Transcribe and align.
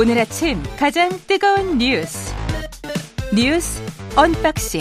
오늘 0.00 0.18
아침 0.18 0.62
가장 0.78 1.10
뜨거운 1.26 1.76
뉴스 1.76 2.34
뉴스 3.34 3.82
unboxing 4.16 4.80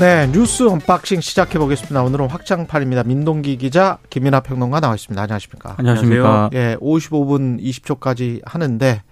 네, 0.00 0.26
뉴스 0.32 0.64
unboxing 0.68 1.20
시작해 1.20 1.60
보겠습니다. 1.60 2.02
오늘은 2.02 2.28
확장판입니다. 2.28 3.04
민동기 3.04 3.58
기자, 3.58 3.98
김민하 4.10 4.40
평론가 4.40 4.80
나와 4.80 4.96
있습니다. 4.96 5.22
안녕하십니까? 5.22 5.76
안녕하십니까? 5.78 6.50
예, 6.54 6.76
55분 6.80 7.62
20초까지 7.62 8.40
하는데 8.44 9.02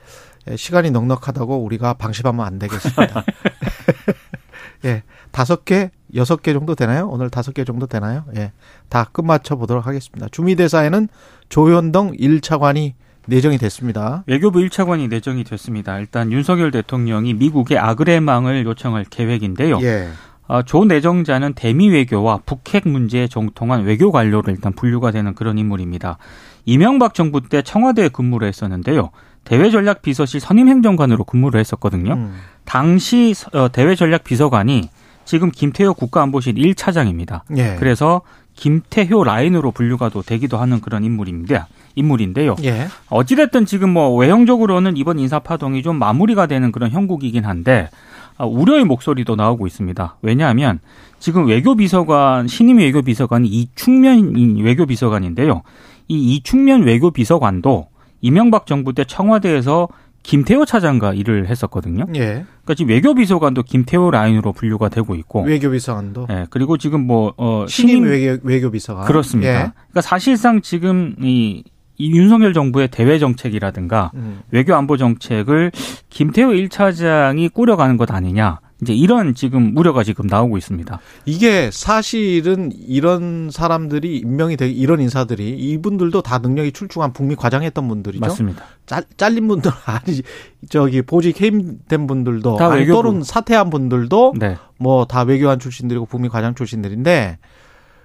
예, 0.49 0.57
시간이 0.57 0.91
넉넉하다고 0.91 1.63
우리가 1.63 1.95
방심하면 1.95 2.45
안 2.45 2.59
되겠습니다. 2.59 3.25
예, 4.87 5.05
다섯 5.31 5.65
개, 5.65 5.93
여섯 6.17 6.43
개 6.43 6.53
정도 6.53 6.75
되나요? 6.75 7.07
오늘 7.09 7.31
다섯 7.31 7.55
개 7.55 7.65
정도 7.65 7.87
되나요? 7.87 8.25
예, 8.35 8.51
다 8.89 9.09
끝마쳐 9.13 9.55
보도록 9.55 9.87
하겠습니다. 9.87 10.27
주미대사에는 10.33 11.09
조현동 11.49 12.17
1차관이 12.17 12.95
내정이 13.27 13.59
됐습니다. 13.59 14.25
외교부 14.27 14.61
1차관이 14.61 15.09
내정이 15.09 15.45
됐습니다. 15.45 15.99
일단 15.99 16.33
윤석열 16.33 16.71
대통령이 16.71 17.35
미국의 17.35 17.79
아그레망을 17.79 18.65
요청할 18.65 19.05
계획인데요. 19.05 19.79
예. 19.83 20.09
어, 20.47 20.63
조 20.63 20.85
내정자는 20.85 21.55
대미 21.55 21.89
외교와 21.91 22.41
북핵 22.45 22.89
문제에 22.89 23.29
정통한 23.29 23.85
외교 23.85 24.11
관료로 24.11 24.51
일단 24.51 24.73
분류가 24.73 25.13
되는 25.13 25.35
그런 25.35 25.59
인물입니다. 25.59 26.19
이명박 26.65 27.15
정부 27.15 27.41
때 27.49 27.63
청와대에 27.63 28.09
근무를 28.09 28.49
했었는데요. 28.49 29.11
대외전략 29.45 30.03
비서실 30.03 30.41
선임 30.41 30.69
행정관으로 30.69 31.25
근무를 31.25 31.61
했었거든요. 31.61 32.15
음. 32.15 32.35
당시 32.65 33.33
어, 33.53 33.71
대외전략 33.71 34.25
비서관이 34.25 34.91
지금 35.25 35.53
김태호 35.53 35.95
국가안보실 35.95 36.55
1차장입니다. 36.55 37.43
예. 37.57 37.77
그래서 37.79 38.23
김태효 38.55 39.25
라인으로 39.25 39.71
분류가 39.73 40.09
또 40.11 40.23
되기도 40.23 40.59
하는 40.59 40.81
그런 40.81 41.05
인물입니다. 41.05 41.69
인물인데요. 41.95 42.57
예. 42.65 42.89
어찌됐든 43.09 43.67
지금 43.67 43.91
뭐 43.91 44.15
외형적으로는 44.17 44.97
이번 44.97 45.19
인사파동이 45.19 45.83
좀 45.83 45.97
마무리가 45.97 46.47
되는 46.47 46.71
그런 46.73 46.91
형국이긴 46.91 47.45
한데 47.45 47.89
아, 48.37 48.47
우려의 48.47 48.85
목소리도 48.85 49.37
나오고 49.37 49.67
있습니다. 49.67 50.17
왜냐하면 50.23 50.81
지금 51.19 51.47
외교비서관 51.47 52.49
신임 52.49 52.79
외교비서관이 52.79 53.47
이충면 53.49 54.59
외교비서관인데요. 54.63 55.63
이 56.09 56.35
이충면 56.37 56.83
외교비서관도 56.83 57.89
이명박 58.23 58.67
정부 58.67 58.93
때 58.93 59.05
청와대에서 59.05 59.89
김태호 60.23 60.65
차장과 60.65 61.15
일을 61.15 61.49
했었거든요. 61.49 62.07
예. 62.15 62.45
그러니까 62.63 62.75
지금 62.77 62.91
외교비서관도 62.91 63.63
김태호 63.63 64.11
라인으로 64.11 64.53
분류가 64.53 64.89
되고 64.89 65.15
있고, 65.15 65.43
외교비서관도 65.43 66.27
예 66.31 66.47
그리고 66.51 66.77
지금 66.77 67.07
뭐 67.07 67.33
어, 67.37 67.65
신임 67.69 68.05
외교 68.05 68.39
외교비서관 68.47 69.07
그렇습니다. 69.07 69.51
예. 69.51 69.55
그러니까 69.73 70.01
사실상 70.03 70.61
지금 70.61 71.17
이, 71.21 71.65
이 71.97 72.11
윤석열 72.13 72.53
정부의 72.53 72.89
대외 72.89 73.19
정책이라든가 73.19 74.11
음. 74.15 74.41
외교 74.51 74.75
안보 74.75 74.97
정책을 74.97 75.73
김태호 76.11 76.51
1차장이 76.51 77.53
꾸려가는 77.53 77.97
것 77.97 78.11
아니냐. 78.11 78.61
이제 78.83 78.95
이런 78.95 79.35
지금 79.35 79.77
우려가 79.77 80.03
지금 80.03 80.27
나오고 80.27 80.57
있습니다. 80.57 81.01
이게 81.27 81.71
사실은 81.73 82.73
이런 82.75 83.51
사람들이 83.51 84.19
임명이 84.19 84.57
되기 84.57 84.75
이런 84.75 85.01
인사들이 85.01 85.51
이분들도 85.51 86.23
다 86.23 86.39
능력이 86.39 86.73
출중한 86.73 87.13
북미 87.13 87.37
과장했던 87.37 87.87
분들이죠. 87.87 88.21
맞습니다. 88.21 88.65
짤, 88.87 89.05
잘린 89.17 89.49
분들 89.49 89.71
아니 89.85 90.23
저기 90.69 91.03
보직 91.03 91.41
해임된 91.41 92.07
분들도 92.07 92.57
다 92.57 92.71
아니, 92.71 92.81
외교부. 92.81 93.03
또는 93.03 93.23
사퇴한 93.23 93.71
분들도 93.71 94.35
네. 94.39 94.57
뭐다 94.79 95.23
외교관 95.23 95.59
출신들이고 95.59 96.07
북미 96.07 96.29
과장 96.29 96.55
출신들인데 96.55 97.39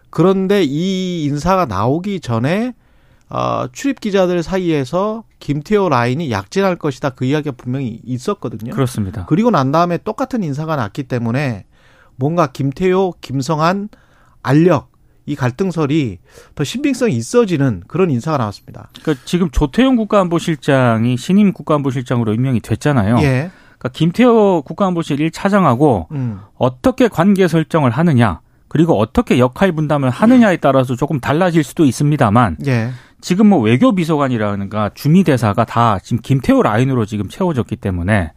그런데 0.09 0.63
이 0.63 1.23
인사가 1.23 1.65
나오기 1.65 2.19
전에 2.19 2.73
어, 3.29 3.67
출입 3.71 3.99
기자들 3.99 4.43
사이에서 4.43 5.23
김태호 5.39 5.89
라인이 5.89 6.31
약진할 6.31 6.75
것이다 6.75 7.11
그 7.11 7.25
이야기가 7.25 7.55
분명히 7.57 7.99
있었거든요. 8.03 8.71
그렇습니다. 8.71 9.25
그리고 9.27 9.49
난 9.49 9.71
다음에 9.71 9.97
똑같은 9.97 10.43
인사가 10.43 10.75
났기 10.75 11.03
때문에 11.03 11.65
뭔가 12.15 12.47
김태호, 12.47 13.15
김성한, 13.21 13.89
알력 14.43 14.91
이 15.25 15.35
갈등설이 15.35 16.19
더 16.53 16.63
신빙성이 16.63 17.15
있어지는 17.15 17.81
그런 17.87 18.11
인사가 18.11 18.37
나왔습니다. 18.37 18.89
그러니까 19.01 19.23
지금 19.25 19.49
조태용 19.49 19.95
국가안보실장이 19.95 21.17
신임 21.17 21.51
국가안보실장으로 21.51 22.33
임명이 22.33 22.59
됐잖아요. 22.59 23.17
예. 23.21 23.49
그러니까 23.79 23.89
김태호 23.91 24.61
국가안보실 24.65 25.17
1차장하고 25.17 26.11
음. 26.11 26.41
어떻게 26.55 27.07
관계 27.07 27.47
설정을 27.47 27.89
하느냐, 27.89 28.41
그리고 28.67 28.99
어떻게 28.99 29.39
역할 29.39 29.71
분담을 29.71 30.11
하느냐에 30.11 30.57
따라서 30.57 30.95
조금 30.95 31.19
달라질 31.19 31.63
수도 31.63 31.85
있습니다만 31.85 32.57
예. 32.67 32.91
지금 33.25 33.47
뭐 33.47 33.59
외교비서관이라든가 33.59 34.91
주미대사가 34.93 35.65
다 35.65 35.97
지금 35.97 36.19
김태호 36.21 36.61
라인으로 36.61 37.07
지금 37.07 37.27
채워졌기 37.27 37.75
때문에 37.77 38.33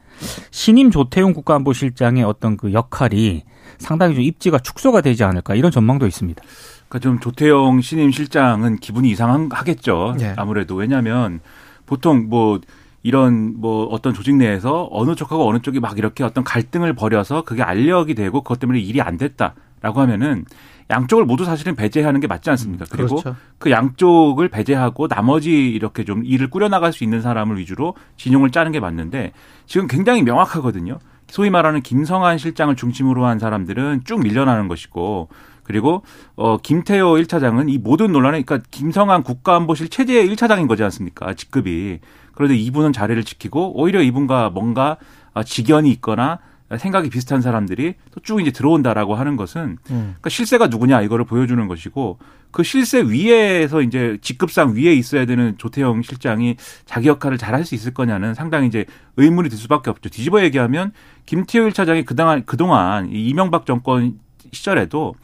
신임 0.50 0.90
조태용 0.90 1.34
국가안보실장의 1.34 2.24
어떤 2.24 2.56
그 2.56 2.72
역할이 2.72 3.42
상당히 3.76 4.14
좀 4.14 4.24
입지가 4.24 4.60
축소가 4.60 5.02
되지 5.02 5.24
않을까 5.24 5.56
이런 5.56 5.70
전망도 5.70 6.06
있습니다. 6.06 6.42
그러니까 6.88 6.98
좀 7.00 7.20
조태영 7.20 7.82
신임 7.82 8.10
실장은 8.10 8.76
기분이 8.76 9.10
이상하겠죠. 9.10 10.16
예. 10.20 10.32
아무래도 10.38 10.74
왜냐하면 10.76 11.40
보통 11.84 12.30
뭐 12.30 12.58
이런 13.02 13.60
뭐 13.60 13.84
어떤 13.88 14.14
조직 14.14 14.36
내에서 14.36 14.88
어느 14.90 15.14
쪽하고 15.14 15.46
어느 15.46 15.58
쪽이 15.58 15.80
막 15.80 15.98
이렇게 15.98 16.24
어떤 16.24 16.44
갈등을 16.44 16.94
벌여서 16.94 17.42
그게 17.42 17.62
알력이 17.62 18.14
되고 18.14 18.40
그것 18.40 18.58
때문에 18.58 18.80
일이 18.80 19.02
안 19.02 19.18
됐다라고 19.18 20.00
하면은 20.00 20.46
양쪽을 20.90 21.24
모두 21.24 21.44
사실은 21.44 21.74
배제하는 21.74 22.20
게 22.20 22.26
맞지 22.26 22.50
않습니까? 22.50 22.86
그리고 22.90 23.16
그렇죠. 23.16 23.36
그 23.58 23.70
양쪽을 23.70 24.48
배제하고 24.48 25.08
나머지 25.08 25.68
이렇게 25.68 26.04
좀 26.04 26.24
일을 26.24 26.48
꾸려나갈 26.50 26.92
수 26.92 27.04
있는 27.04 27.20
사람을 27.20 27.58
위주로 27.58 27.94
진용을 28.16 28.50
짜는 28.50 28.72
게 28.72 28.80
맞는데 28.80 29.32
지금 29.66 29.86
굉장히 29.86 30.22
명확하거든요. 30.22 30.98
소위 31.28 31.50
말하는 31.50 31.82
김성한 31.82 32.38
실장을 32.38 32.74
중심으로 32.74 33.26
한 33.26 33.38
사람들은 33.38 34.02
쭉 34.04 34.20
밀려나는 34.20 34.66
것이고 34.68 35.28
그리고 35.62 36.02
어 36.36 36.56
김태호 36.56 37.16
1차장은 37.16 37.70
이 37.70 37.76
모든 37.76 38.10
논란에 38.12 38.40
그러니까 38.42 38.66
김성한 38.70 39.22
국가안보실 39.22 39.90
체제의 39.90 40.26
1차장인 40.30 40.66
거지 40.66 40.82
않습니까? 40.84 41.34
직급이. 41.34 42.00
그런데 42.32 42.56
이분은 42.56 42.94
자리를 42.94 43.22
지키고 43.24 43.78
오히려 43.78 44.00
이분과 44.00 44.50
뭔가 44.50 44.96
어, 45.34 45.42
직연이 45.42 45.90
있거나 45.90 46.38
생각이 46.76 47.08
비슷한 47.08 47.40
사람들이 47.40 47.94
또 48.12 48.20
쭉 48.20 48.40
이제 48.40 48.50
들어온다라고 48.50 49.14
하는 49.14 49.36
것은 49.36 49.78
음. 49.90 50.14
그러니까 50.18 50.28
실세가 50.28 50.66
누구냐 50.66 51.00
이거를 51.02 51.24
보여주는 51.24 51.66
것이고 51.66 52.18
그 52.50 52.62
실세 52.62 53.00
위에서 53.02 53.80
이제 53.82 54.18
직급상 54.20 54.74
위에 54.74 54.92
있어야 54.92 55.24
되는 55.24 55.56
조태영 55.56 56.02
실장이 56.02 56.56
자기 56.84 57.08
역할을 57.08 57.38
잘 57.38 57.54
할 57.54 57.64
수 57.64 57.74
있을 57.74 57.94
거냐는 57.94 58.34
상당히 58.34 58.66
이제 58.66 58.84
의문이 59.16 59.48
들 59.48 59.56
수밖에 59.56 59.88
없죠. 59.90 60.10
뒤집어 60.10 60.42
얘기하면 60.42 60.92
김태호 61.26 61.68
1차장이 61.68 62.04
그동안 62.04 62.44
그동안 62.44 63.10
이 63.10 63.28
이명박 63.28 63.64
정권 63.64 64.18
시절에도 64.52 65.14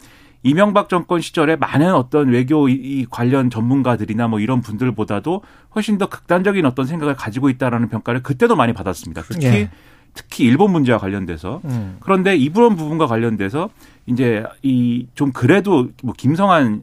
이명박 0.43 0.89
정권 0.89 1.21
시절에 1.21 1.55
많은 1.55 1.93
어떤 1.95 2.27
외교 2.29 2.69
이- 2.69 2.73
이 2.73 3.05
관련 3.09 3.49
전문가들이나 3.49 4.27
뭐 4.27 4.39
이런 4.39 4.61
분들보다도 4.61 5.41
훨씬 5.73 5.97
더 5.97 6.07
극단적인 6.07 6.63
어떤 6.65 6.85
생각을 6.85 7.15
가지고 7.15 7.49
있다라는 7.49 7.89
평가를 7.89 8.21
그때도 8.21 8.55
많이 8.55 8.71
받았습니다. 8.73 9.23
특히 9.23 9.45
예. 9.47 9.69
특히 10.15 10.45
일본 10.45 10.71
문제와 10.71 10.97
관련돼서 10.97 11.61
음. 11.65 11.97
그런데 11.99 12.35
이런 12.35 12.75
부분과 12.75 13.05
관련돼서 13.05 13.69
이제 14.07 14.43
이 14.63 15.05
좀 15.13 15.31
그래도 15.31 15.89
뭐 16.03 16.13
김성한 16.17 16.81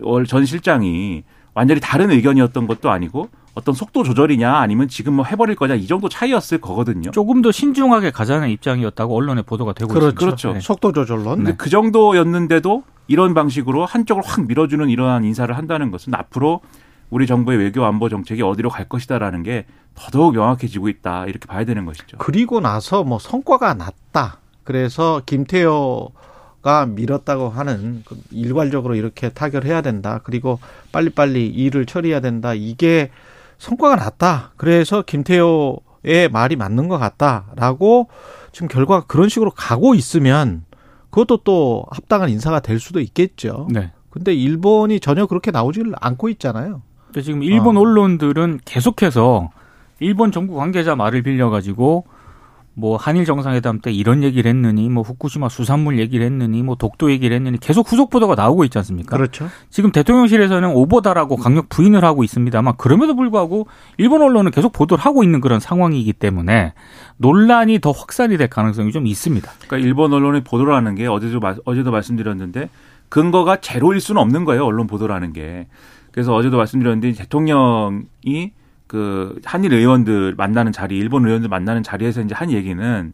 월전 0.00 0.44
실장이 0.44 1.24
완전히 1.54 1.80
다른 1.80 2.10
의견이었던 2.10 2.66
것도 2.66 2.90
아니고 2.90 3.28
어떤 3.54 3.74
속도 3.74 4.02
조절이냐 4.02 4.52
아니면 4.56 4.88
지금 4.88 5.14
뭐 5.14 5.24
해버릴 5.24 5.54
거냐 5.54 5.74
이 5.76 5.86
정도 5.86 6.08
차이였을 6.08 6.58
거거든요. 6.58 7.10
조금 7.12 7.40
더 7.42 7.52
신중하게 7.52 8.10
가자는 8.10 8.48
입장이었다고 8.50 9.16
언론에 9.16 9.42
보도가 9.42 9.72
되고 9.72 9.88
그렇죠. 9.92 10.08
있습니다. 10.08 10.26
그렇죠. 10.26 10.52
네. 10.54 10.60
속도 10.60 10.92
조절론. 10.92 11.36
근데 11.36 11.54
그 11.56 11.70
정도였는데도 11.70 12.82
이런 13.06 13.34
방식으로 13.34 13.84
한쪽을 13.86 14.22
확 14.26 14.46
밀어주는 14.46 14.88
이러한 14.88 15.24
인사를 15.24 15.56
한다는 15.56 15.90
것은 15.90 16.14
앞으로 16.14 16.60
우리 17.10 17.26
정부의 17.26 17.58
외교 17.58 17.84
안보 17.84 18.08
정책이 18.08 18.42
어디로 18.42 18.70
갈 18.70 18.88
것이다라는 18.88 19.42
게 19.42 19.66
더더욱 19.94 20.34
명확해지고 20.34 20.88
있다 20.88 21.26
이렇게 21.26 21.46
봐야 21.46 21.64
되는 21.64 21.84
것이죠. 21.84 22.18
그리고 22.18 22.60
나서 22.60 23.04
뭐 23.04 23.18
성과가 23.18 23.74
났다. 23.74 24.38
그래서 24.64 25.22
김태호가 25.24 26.86
밀었다고 26.88 27.50
하는 27.50 28.02
그 28.06 28.16
일괄적으로 28.30 28.94
이렇게 28.94 29.28
타결해야 29.28 29.82
된다. 29.82 30.20
그리고 30.24 30.58
빨리빨리 30.92 31.46
일을 31.46 31.86
처리해야 31.86 32.20
된다. 32.20 32.54
이게 32.54 33.10
성과가 33.58 33.96
났다. 33.96 34.52
그래서 34.56 35.02
김태호의 35.02 36.28
말이 36.32 36.56
맞는 36.56 36.88
것 36.88 36.98
같다라고 36.98 38.08
지금 38.52 38.68
결과가 38.68 39.06
그런 39.06 39.28
식으로 39.28 39.50
가고 39.50 39.94
있으면 39.94 40.64
그것도 41.10 41.38
또 41.44 41.84
합당한 41.90 42.30
인사가 42.30 42.60
될 42.60 42.80
수도 42.80 43.00
있겠죠. 43.00 43.68
네. 43.70 43.92
근데 44.10 44.34
일본이 44.34 45.00
전혀 45.00 45.26
그렇게 45.26 45.50
나오지를 45.50 45.92
않고 46.00 46.28
있잖아요. 46.30 46.82
근데 47.14 47.22
지금 47.24 47.44
일본 47.44 47.76
어. 47.76 47.80
언론들은 47.80 48.58
계속해서 48.64 49.50
일본 50.00 50.32
정부 50.32 50.56
관계자 50.56 50.96
말을 50.96 51.22
빌려가지고 51.22 52.06
뭐 52.76 52.96
한일 52.96 53.24
정상회담 53.24 53.78
때 53.78 53.92
이런 53.92 54.24
얘기를 54.24 54.48
했느니 54.48 54.88
뭐 54.88 55.04
후쿠시마 55.04 55.48
수산물 55.48 56.00
얘기를 56.00 56.26
했느니 56.26 56.64
뭐 56.64 56.74
독도 56.74 57.12
얘기를 57.12 57.36
했느니 57.36 57.60
계속 57.60 57.88
후속 57.88 58.10
보도가 58.10 58.34
나오고 58.34 58.64
있지 58.64 58.78
않습니까? 58.78 59.16
그렇죠. 59.16 59.48
지금 59.70 59.92
대통령실에서는 59.92 60.68
오보다라고 60.74 61.36
강력 61.36 61.68
부인을 61.68 62.04
하고 62.04 62.24
있습니다만 62.24 62.74
그럼에도 62.78 63.14
불구하고 63.14 63.68
일본 63.96 64.20
언론은 64.20 64.50
계속 64.50 64.72
보도를 64.72 65.04
하고 65.04 65.22
있는 65.22 65.40
그런 65.40 65.60
상황이기 65.60 66.14
때문에 66.14 66.72
논란이 67.18 67.78
더 67.78 67.92
확산이 67.92 68.36
될 68.36 68.48
가능성이 68.48 68.90
좀 68.90 69.06
있습니다. 69.06 69.48
그러니까 69.68 69.86
일본 69.86 70.12
언론의 70.12 70.42
보도를 70.42 70.74
하는 70.74 70.96
게 70.96 71.06
어제도 71.06 71.38
어제도 71.64 71.92
말씀드렸는데 71.92 72.70
근거가 73.08 73.58
제로일 73.60 74.00
수는 74.00 74.20
없는 74.20 74.44
거예요. 74.44 74.64
언론 74.64 74.88
보도라는 74.88 75.32
게. 75.32 75.68
그래서 76.14 76.32
어제도 76.32 76.58
말씀드렸는데 76.58 77.10
대통령이 77.14 78.52
그 78.86 79.40
한일 79.44 79.72
의원들 79.72 80.36
만나는 80.36 80.70
자리, 80.70 80.96
일본 80.96 81.26
의원들 81.26 81.48
만나는 81.48 81.82
자리에서 81.82 82.20
이제 82.20 82.36
한 82.36 82.52
얘기는 82.52 83.12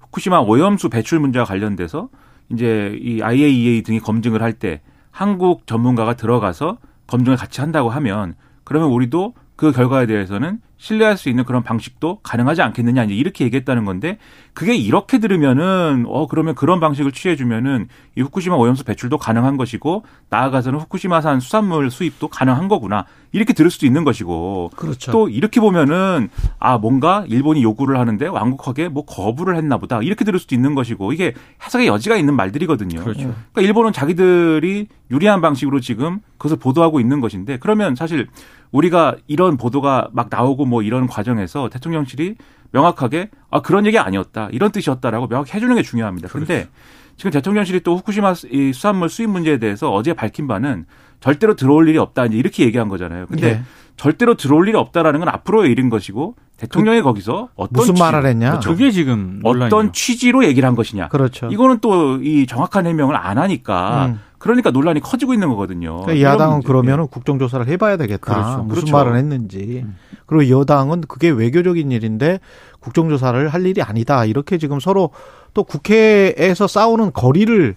후쿠시마 0.00 0.38
오염수 0.38 0.88
배출 0.88 1.20
문제와 1.20 1.44
관련돼서 1.44 2.08
이제 2.50 2.98
이 3.02 3.20
IAEA 3.20 3.82
등이 3.82 4.00
검증을 4.00 4.40
할 4.40 4.54
때 4.54 4.80
한국 5.10 5.66
전문가가 5.66 6.14
들어가서 6.14 6.78
검증을 7.06 7.36
같이 7.36 7.60
한다고 7.60 7.90
하면 7.90 8.34
그러면 8.64 8.88
우리도 8.88 9.34
그 9.58 9.72
결과에 9.72 10.06
대해서는 10.06 10.60
신뢰할 10.76 11.16
수 11.16 11.28
있는 11.28 11.42
그런 11.42 11.64
방식도 11.64 12.20
가능하지 12.22 12.62
않겠느냐 12.62 13.02
이제 13.02 13.14
이렇게 13.14 13.44
얘기했다는 13.44 13.84
건데 13.84 14.18
그게 14.54 14.76
이렇게 14.76 15.18
들으면은 15.18 16.04
어 16.06 16.28
그러면 16.28 16.54
그런 16.54 16.78
방식을 16.78 17.10
취해 17.10 17.34
주면은 17.34 17.88
이 18.16 18.20
후쿠시마 18.20 18.54
오염수 18.54 18.84
배출도 18.84 19.18
가능한 19.18 19.56
것이고 19.56 20.04
나아가서는 20.30 20.78
후쿠시마산 20.78 21.40
수산물 21.40 21.90
수입도 21.90 22.28
가능한 22.28 22.68
거구나 22.68 23.04
이렇게 23.32 23.52
들을 23.52 23.68
수도 23.68 23.84
있는 23.84 24.04
것이고 24.04 24.70
그렇죠. 24.76 25.10
또 25.10 25.28
이렇게 25.28 25.60
보면은 25.60 26.28
아 26.60 26.78
뭔가 26.78 27.24
일본이 27.26 27.60
요구를 27.64 27.98
하는데 27.98 28.26
완곡하게 28.28 28.88
뭐 28.88 29.04
거부를 29.04 29.56
했나 29.56 29.78
보다 29.78 30.00
이렇게 30.02 30.24
들을 30.24 30.38
수도 30.38 30.54
있는 30.54 30.76
것이고 30.76 31.12
이게 31.12 31.34
해석의 31.64 31.88
여지가 31.88 32.16
있는 32.16 32.36
말들이거든요. 32.36 33.02
그렇죠. 33.02 33.34
그러니까 33.52 33.62
일본은 33.62 33.92
자기들이 33.92 34.86
유리한 35.10 35.40
방식으로 35.40 35.80
지금 35.80 36.20
그것을 36.36 36.58
보도하고 36.58 37.00
있는 37.00 37.20
것인데 37.20 37.58
그러면 37.58 37.96
사실 37.96 38.28
우리가 38.72 39.16
이런 39.26 39.56
보도가 39.56 40.08
막 40.12 40.28
나오고 40.30 40.64
뭐 40.66 40.82
이런 40.82 41.06
과정에서 41.06 41.68
대통령실이 41.68 42.36
명확하게 42.72 43.30
아 43.50 43.60
그런 43.62 43.86
얘기 43.86 43.98
아니었다 43.98 44.48
이런 44.52 44.70
뜻이었다라고 44.72 45.28
명확히 45.28 45.52
해주는 45.52 45.74
게 45.74 45.82
중요합니다. 45.82 46.28
그런데 46.30 46.54
그렇죠. 46.54 46.70
지금 47.16 47.30
대통령실이 47.30 47.80
또 47.80 47.96
후쿠시마 47.96 48.34
이 48.52 48.72
수산물 48.72 49.08
수입 49.08 49.30
문제에 49.30 49.58
대해서 49.58 49.90
어제 49.92 50.12
밝힌 50.12 50.46
바는 50.46 50.86
절대로 51.20 51.56
들어올 51.56 51.88
일이 51.88 51.98
없다 51.98 52.26
이제 52.26 52.36
이렇게 52.36 52.64
얘기한 52.64 52.88
거잖아요. 52.88 53.26
근데 53.26 53.54
네. 53.54 53.62
절대로 53.96 54.36
들어올 54.36 54.68
일이 54.68 54.76
없다라는 54.76 55.18
건 55.18 55.28
앞으로의 55.28 55.72
일인 55.72 55.90
것이고 55.90 56.36
대통령이 56.58 56.98
그, 57.00 57.04
거기서 57.04 57.48
어떤 57.56 57.72
무슨 57.72 57.94
취, 57.96 58.02
말을 58.02 58.26
했냐? 58.26 58.50
그렇죠. 58.50 58.70
그게 58.70 58.90
지금. 58.92 59.40
어떤 59.42 59.92
취지로 59.92 60.44
얘기를 60.44 60.66
한 60.66 60.76
것이냐? 60.76 61.08
그렇죠. 61.08 61.48
이거는 61.50 61.78
또 61.80 62.18
이 62.22 62.46
정확한 62.46 62.86
해명을 62.86 63.16
안 63.16 63.38
하니까 63.38 64.06
음. 64.06 64.20
그러니까 64.38 64.70
논란이 64.70 65.00
커지고 65.00 65.34
있는 65.34 65.48
거거든요. 65.48 66.02
그러니까 66.02 66.28
야당은 66.28 66.62
그러면은 66.62 67.08
국정조사를 67.08 67.66
해봐야 67.66 67.96
되겠다. 67.96 68.18
그렇죠. 68.18 68.62
무슨 68.62 68.68
그렇죠. 68.68 68.96
말을 68.96 69.16
했는지. 69.16 69.82
음. 69.84 69.96
그리고 70.26 70.60
여당은 70.60 71.02
그게 71.02 71.28
외교적인 71.30 71.90
일인데 71.90 72.40
국정조사를 72.80 73.48
할 73.48 73.66
일이 73.66 73.82
아니다. 73.82 74.24
이렇게 74.24 74.58
지금 74.58 74.78
서로 74.80 75.10
또 75.54 75.64
국회에서 75.64 76.66
싸우는 76.66 77.12
거리를 77.12 77.74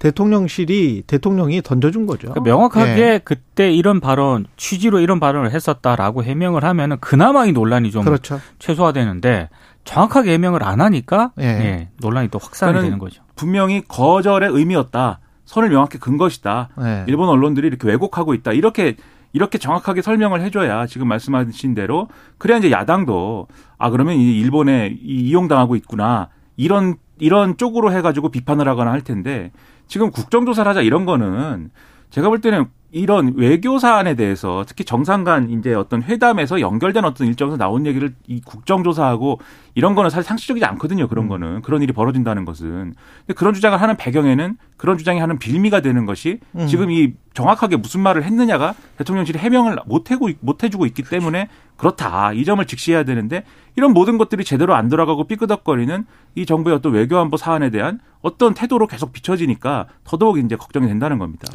대통령실이 0.00 1.04
대통령이 1.06 1.60
던져준 1.62 2.06
거죠. 2.06 2.30
그러니까 2.30 2.40
명확하게 2.40 2.94
네. 2.94 3.20
그때 3.22 3.70
이런 3.70 4.00
발언 4.00 4.46
취지로 4.56 4.98
이런 4.98 5.20
발언을 5.20 5.52
했었다라고 5.52 6.24
해명을 6.24 6.64
하면은 6.64 6.96
그나마 7.00 7.44
이 7.44 7.52
논란이 7.52 7.90
좀 7.90 8.04
그렇죠. 8.04 8.40
최소화되는데 8.58 9.50
정확하게 9.84 10.32
해명을 10.32 10.64
안 10.64 10.80
하니까 10.80 11.32
네. 11.36 11.58
네, 11.58 11.88
논란이 12.00 12.28
또 12.28 12.38
확산이 12.38 12.80
되는 12.80 12.98
거죠. 12.98 13.22
분명히 13.36 13.82
거절의 13.86 14.50
의미였다. 14.50 15.20
선을 15.50 15.68
명확히 15.68 15.98
근 15.98 16.16
것이다. 16.16 16.68
네. 16.78 17.04
일본 17.08 17.28
언론들이 17.28 17.66
이렇게 17.66 17.88
왜곡하고 17.88 18.34
있다. 18.34 18.52
이렇게 18.52 18.94
이렇게 19.32 19.58
정확하게 19.58 20.00
설명을 20.00 20.42
해줘야 20.42 20.86
지금 20.86 21.08
말씀하신 21.08 21.74
대로 21.74 22.06
그래야 22.38 22.58
이제 22.58 22.70
야당도 22.70 23.48
아 23.76 23.90
그러면 23.90 24.14
이 24.14 24.38
일본에 24.38 24.96
이용당하고 25.02 25.74
있구나 25.74 26.28
이런 26.56 26.94
이런 27.18 27.56
쪽으로 27.56 27.92
해가지고 27.92 28.28
비판을 28.28 28.68
하거나 28.68 28.92
할 28.92 29.02
텐데 29.02 29.50
지금 29.88 30.12
국정조사를 30.12 30.68
하자 30.68 30.82
이런 30.82 31.04
거는 31.04 31.70
제가 32.10 32.28
볼 32.28 32.40
때는 32.40 32.66
이런 32.92 33.34
외교 33.36 33.78
사안에 33.78 34.14
대해서 34.14 34.64
특히 34.66 34.84
정상 34.84 35.24
간 35.24 35.50
이제 35.50 35.74
어떤 35.74 36.02
회담에서 36.02 36.60
연결된 36.60 37.04
어떤 37.04 37.26
일정에서 37.26 37.56
나온 37.56 37.86
얘기를 37.86 38.14
이 38.26 38.40
국정조사하고 38.40 39.38
이런 39.74 39.94
거는 39.94 40.10
사실 40.10 40.26
상식적이지 40.26 40.64
않거든요. 40.64 41.06
그런 41.08 41.26
음. 41.26 41.28
거는 41.28 41.62
그런 41.62 41.82
일이 41.82 41.92
벌어진다는 41.92 42.44
것은 42.44 42.94
근데 43.26 43.34
그런 43.36 43.54
주장을 43.54 43.80
하는 43.80 43.96
배경에는 43.96 44.56
그런 44.76 44.98
주장이 44.98 45.20
하는 45.20 45.38
빌미가 45.38 45.80
되는 45.80 46.06
것이 46.06 46.40
음. 46.56 46.66
지금 46.66 46.90
이 46.90 47.12
정확하게 47.34 47.76
무슨 47.76 48.00
말을 48.00 48.24
했느냐가 48.24 48.74
대통령실이 48.98 49.38
해명을 49.38 49.78
못 49.86 50.10
해고 50.10 50.28
못 50.40 50.64
해주고 50.64 50.86
있기 50.86 51.02
그렇죠. 51.02 51.20
때문에 51.20 51.48
그렇다 51.80 52.34
이 52.34 52.44
점을 52.44 52.62
직시해야 52.62 53.04
되는데 53.04 53.42
이런 53.74 53.94
모든 53.94 54.18
것들이 54.18 54.44
제대로 54.44 54.74
안 54.74 54.90
돌아가고 54.90 55.24
삐끄덕거리는 55.24 56.04
이 56.34 56.44
정부의 56.44 56.76
어떤 56.76 56.92
외교안보 56.92 57.38
사안에 57.38 57.70
대한 57.70 58.00
어떤 58.20 58.52
태도로 58.52 58.86
계속 58.86 59.14
비춰지니까 59.14 59.86
더더욱 60.04 60.38
이제 60.38 60.56
걱정이 60.56 60.86
된다는 60.86 61.18
겁니다. 61.18 61.48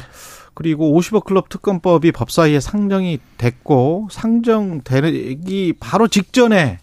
그리고 0.52 0.98
50억 0.98 1.26
클럽 1.26 1.48
특검법이 1.48 2.10
법사위에 2.10 2.58
상정이 2.58 3.20
됐고 3.38 4.08
상정되기 4.10 5.74
바로 5.78 6.08
직전에 6.08 6.78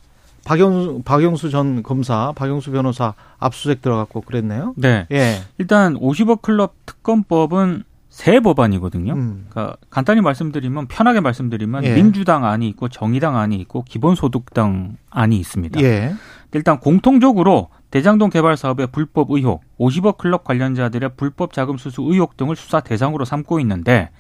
박영수, 0.45 1.01
박영수 1.03 1.49
전 1.49 1.83
검사, 1.83 2.31
박영수 2.37 2.71
변호사 2.71 3.13
압수수색 3.39 3.81
들어갔고 3.81 4.21
그랬네요. 4.21 4.73
네. 4.77 5.05
예. 5.11 5.41
일단 5.57 5.95
50억 5.95 6.41
클럽 6.41 6.75
특검법은 6.85 7.83
새 8.13 8.39
법안이거든요. 8.39 9.11
음. 9.13 9.47
그러니까 9.49 9.75
간단히 9.89 10.21
말씀드리면 10.21 10.85
편하게 10.85 11.19
말씀드리면 11.19 11.83
예. 11.83 11.95
민주당 11.95 12.45
안이 12.45 12.69
있고 12.69 12.87
정의당 12.87 13.37
안이 13.37 13.55
있고 13.61 13.83
기본소득당 13.85 14.97
안이 15.09 15.35
있습니다. 15.39 15.81
예. 15.81 16.13
일단 16.51 16.79
공통적으로 16.79 17.69
대장동 17.89 18.29
개발 18.29 18.55
사업의 18.55 18.89
불법 18.91 19.31
의혹, 19.31 19.63
50억 19.79 20.19
클럽 20.19 20.43
관련자들의 20.43 21.09
불법 21.17 21.53
자금 21.53 21.77
수수 21.77 22.03
의혹 22.03 22.37
등을 22.37 22.55
수사 22.55 22.81
대상으로 22.81 23.25
삼고 23.25 23.59
있는데 23.61 24.11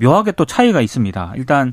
묘하게 0.00 0.32
또 0.32 0.44
차이가 0.44 0.80
있습니다. 0.80 1.34
일단 1.36 1.72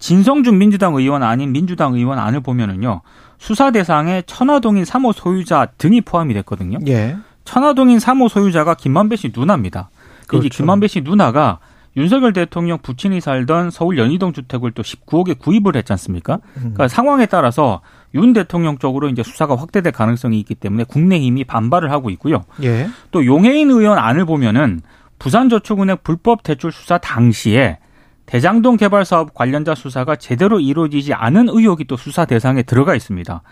진성준 0.00 0.58
민주당 0.58 0.94
의원 0.94 1.22
아닌 1.22 1.52
민주당 1.52 1.94
의원 1.94 2.18
안을 2.18 2.40
보면은요. 2.40 3.00
수사 3.38 3.70
대상에 3.70 4.22
천화동인 4.26 4.84
3호 4.84 5.14
소유자 5.14 5.68
등이 5.78 6.02
포함이 6.02 6.34
됐거든요. 6.34 6.80
예. 6.86 7.16
천화동인 7.46 7.96
3호 7.96 8.28
소유자가 8.28 8.74
김만배 8.74 9.16
씨 9.16 9.32
누나입니다. 9.34 9.88
그렇죠. 10.28 10.46
이제 10.46 10.56
김만배 10.56 10.88
씨 10.88 11.00
누나가 11.00 11.58
윤석열 11.96 12.32
대통령 12.32 12.78
부친이 12.78 13.20
살던 13.20 13.70
서울 13.70 13.98
연희동 13.98 14.32
주택을 14.32 14.70
또 14.70 14.82
19억에 14.82 15.38
구입을 15.38 15.74
했지 15.74 15.92
않습니까? 15.92 16.38
그러니까 16.54 16.84
음. 16.84 16.88
상황에 16.88 17.26
따라서 17.26 17.80
윤 18.14 18.32
대통령 18.32 18.78
쪽으로 18.78 19.08
이제 19.08 19.22
수사가 19.22 19.56
확대될 19.56 19.92
가능성이 19.92 20.38
있기 20.40 20.54
때문에 20.54 20.84
국내 20.84 21.18
힘이 21.18 21.44
반발을 21.44 21.90
하고 21.90 22.10
있고요. 22.10 22.44
예. 22.62 22.88
또 23.10 23.26
용해인 23.26 23.70
의원 23.70 23.98
안을 23.98 24.26
보면은 24.26 24.80
부산저축은행 25.18 25.98
불법 26.04 26.44
대출 26.44 26.70
수사 26.70 26.98
당시에 26.98 27.78
대장동 28.26 28.76
개발 28.76 29.04
사업 29.04 29.34
관련자 29.34 29.74
수사가 29.74 30.16
제대로 30.16 30.60
이루어지지 30.60 31.14
않은 31.14 31.48
의혹이 31.48 31.86
또 31.86 31.96
수사 31.96 32.26
대상에 32.26 32.62
들어가 32.62 32.94
있습니다. 32.94 33.42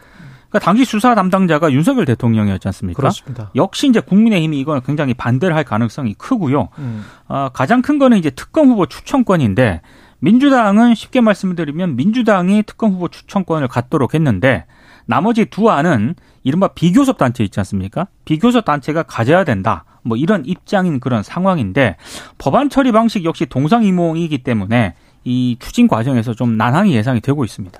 그러니까 0.56 0.64
당시 0.64 0.84
수사 0.84 1.14
담당자가 1.14 1.72
윤석열 1.72 2.04
대통령이었지 2.06 2.68
않습니까? 2.68 2.96
그렇습니다. 2.96 3.50
역시 3.54 3.88
이제 3.88 4.00
국민의힘이 4.00 4.58
이거는 4.60 4.82
굉장히 4.84 5.14
반대를 5.14 5.54
할 5.54 5.64
가능성이 5.64 6.14
크고요. 6.14 6.68
음. 6.78 7.04
어, 7.28 7.48
가장 7.52 7.82
큰 7.82 7.98
거는 7.98 8.18
이제 8.18 8.30
특검 8.30 8.68
후보 8.68 8.86
추천권인데 8.86 9.82
민주당은 10.18 10.94
쉽게 10.94 11.20
말씀드리면 11.20 11.96
민주당이 11.96 12.62
특검 12.64 12.92
후보 12.92 13.08
추천권을 13.08 13.68
갖도록 13.68 14.14
했는데 14.14 14.64
나머지 15.04 15.44
두 15.44 15.70
안은 15.70 16.14
이른바 16.42 16.68
비교섭 16.68 17.18
단체 17.18 17.44
있지 17.44 17.60
않습니까? 17.60 18.08
비교섭 18.24 18.64
단체가 18.64 19.02
가져야 19.02 19.44
된다. 19.44 19.84
뭐 20.02 20.16
이런 20.16 20.44
입장인 20.46 21.00
그런 21.00 21.22
상황인데 21.22 21.96
법안 22.38 22.70
처리 22.70 22.92
방식 22.92 23.24
역시 23.24 23.46
동상이몽이기 23.46 24.38
때문에 24.38 24.94
이 25.24 25.56
추진 25.58 25.88
과정에서 25.88 26.34
좀 26.34 26.56
난항이 26.56 26.94
예상이 26.94 27.20
되고 27.20 27.44
있습니다. 27.44 27.78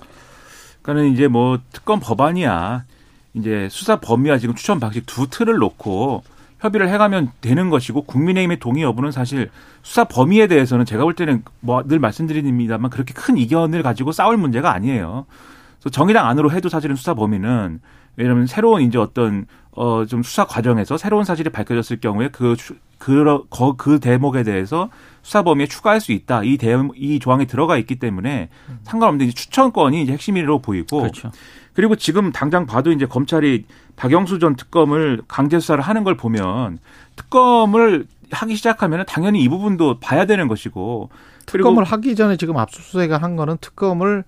그러니까는 0.87 1.13
이제 1.13 1.27
뭐 1.27 1.59
특검 1.73 1.99
법안이야 1.99 2.85
이제 3.35 3.69
수사 3.71 3.97
범위와 4.01 4.39
지금 4.39 4.55
추천 4.55 4.79
방식 4.79 5.05
두 5.05 5.27
틀을 5.29 5.57
놓고 5.57 6.23
협의를 6.61 6.89
해가면 6.89 7.33
되는 7.41 7.69
것이고 7.71 8.03
국민의힘의 8.03 8.61
동의 8.61 8.85
여부는 8.85 9.11
사실 9.11 9.51
수사 9.83 10.05
범위에 10.05 10.47
대해서는 10.47 10.85
제가 10.87 11.03
볼 11.03 11.15
때는 11.15 11.43
뭐 11.61 11.83
늘 11.83 11.99
말씀드립니다만 11.99 12.91
그렇게 12.91 13.13
큰 13.13 13.37
이견을 13.37 13.83
가지고 13.83 14.13
싸울 14.13 14.37
문제가 14.37 14.73
아니에요. 14.73 15.27
그래서 15.81 15.91
정의당 15.91 16.27
안으로 16.27 16.51
해도 16.53 16.69
사실은 16.69 16.97
수사 16.97 17.15
범위는 17.15 17.81
왜냐하면 18.17 18.47
새로운 18.47 18.83
이제 18.83 18.97
어떤 18.97 19.47
어 19.73 20.07
좀 20.07 20.23
수사 20.23 20.47
과정에서 20.47 20.97
새로운 20.97 21.25
사실이 21.25 21.51
밝혀졌을 21.51 22.01
경우에 22.01 22.29
그 22.29 22.55
그, 22.99 23.45
그, 23.51 23.77
그 23.77 24.01
대목에 24.01 24.43
대해서 24.43 24.91
수사 25.23 25.43
범위에 25.43 25.67
추가할 25.67 26.01
수 26.01 26.13
있다. 26.13 26.43
이 26.45 26.57
대, 26.57 26.75
이 26.95 27.19
조항이 27.19 27.47
들어가 27.47 27.77
있기 27.79 27.99
때문에 27.99 28.49
상관없는데 28.85 29.33
추천권이 29.33 30.03
이제 30.03 30.13
핵심으로 30.13 30.61
보이고. 30.61 31.01
그렇죠. 31.01 31.31
그리고 31.73 31.97
지금 31.97 32.33
당장 32.33 32.65
봐도 32.65 32.91
이제 32.91 33.07
검찰이 33.07 33.67
박영수 33.97 34.39
전 34.39 34.57
특검을 34.57 35.23
강제 35.29 35.59
수사를 35.59 35.83
하는 35.83 36.05
걸 36.05 36.17
보면 36.17 36.79
특검을 37.17 38.07
하기 38.31 38.57
시작하면 38.57 39.05
당연히 39.07 39.43
이 39.43 39.49
부분도 39.49 40.01
봐야 40.01 40.25
되는 40.27 40.49
것이고 40.49 41.11
특검을 41.47 41.85
하기 41.85 42.17
전에 42.17 42.37
지금 42.37 42.57
압수수색을 42.57 43.23
한 43.23 43.37
거는 43.37 43.59
특검을 43.61 44.25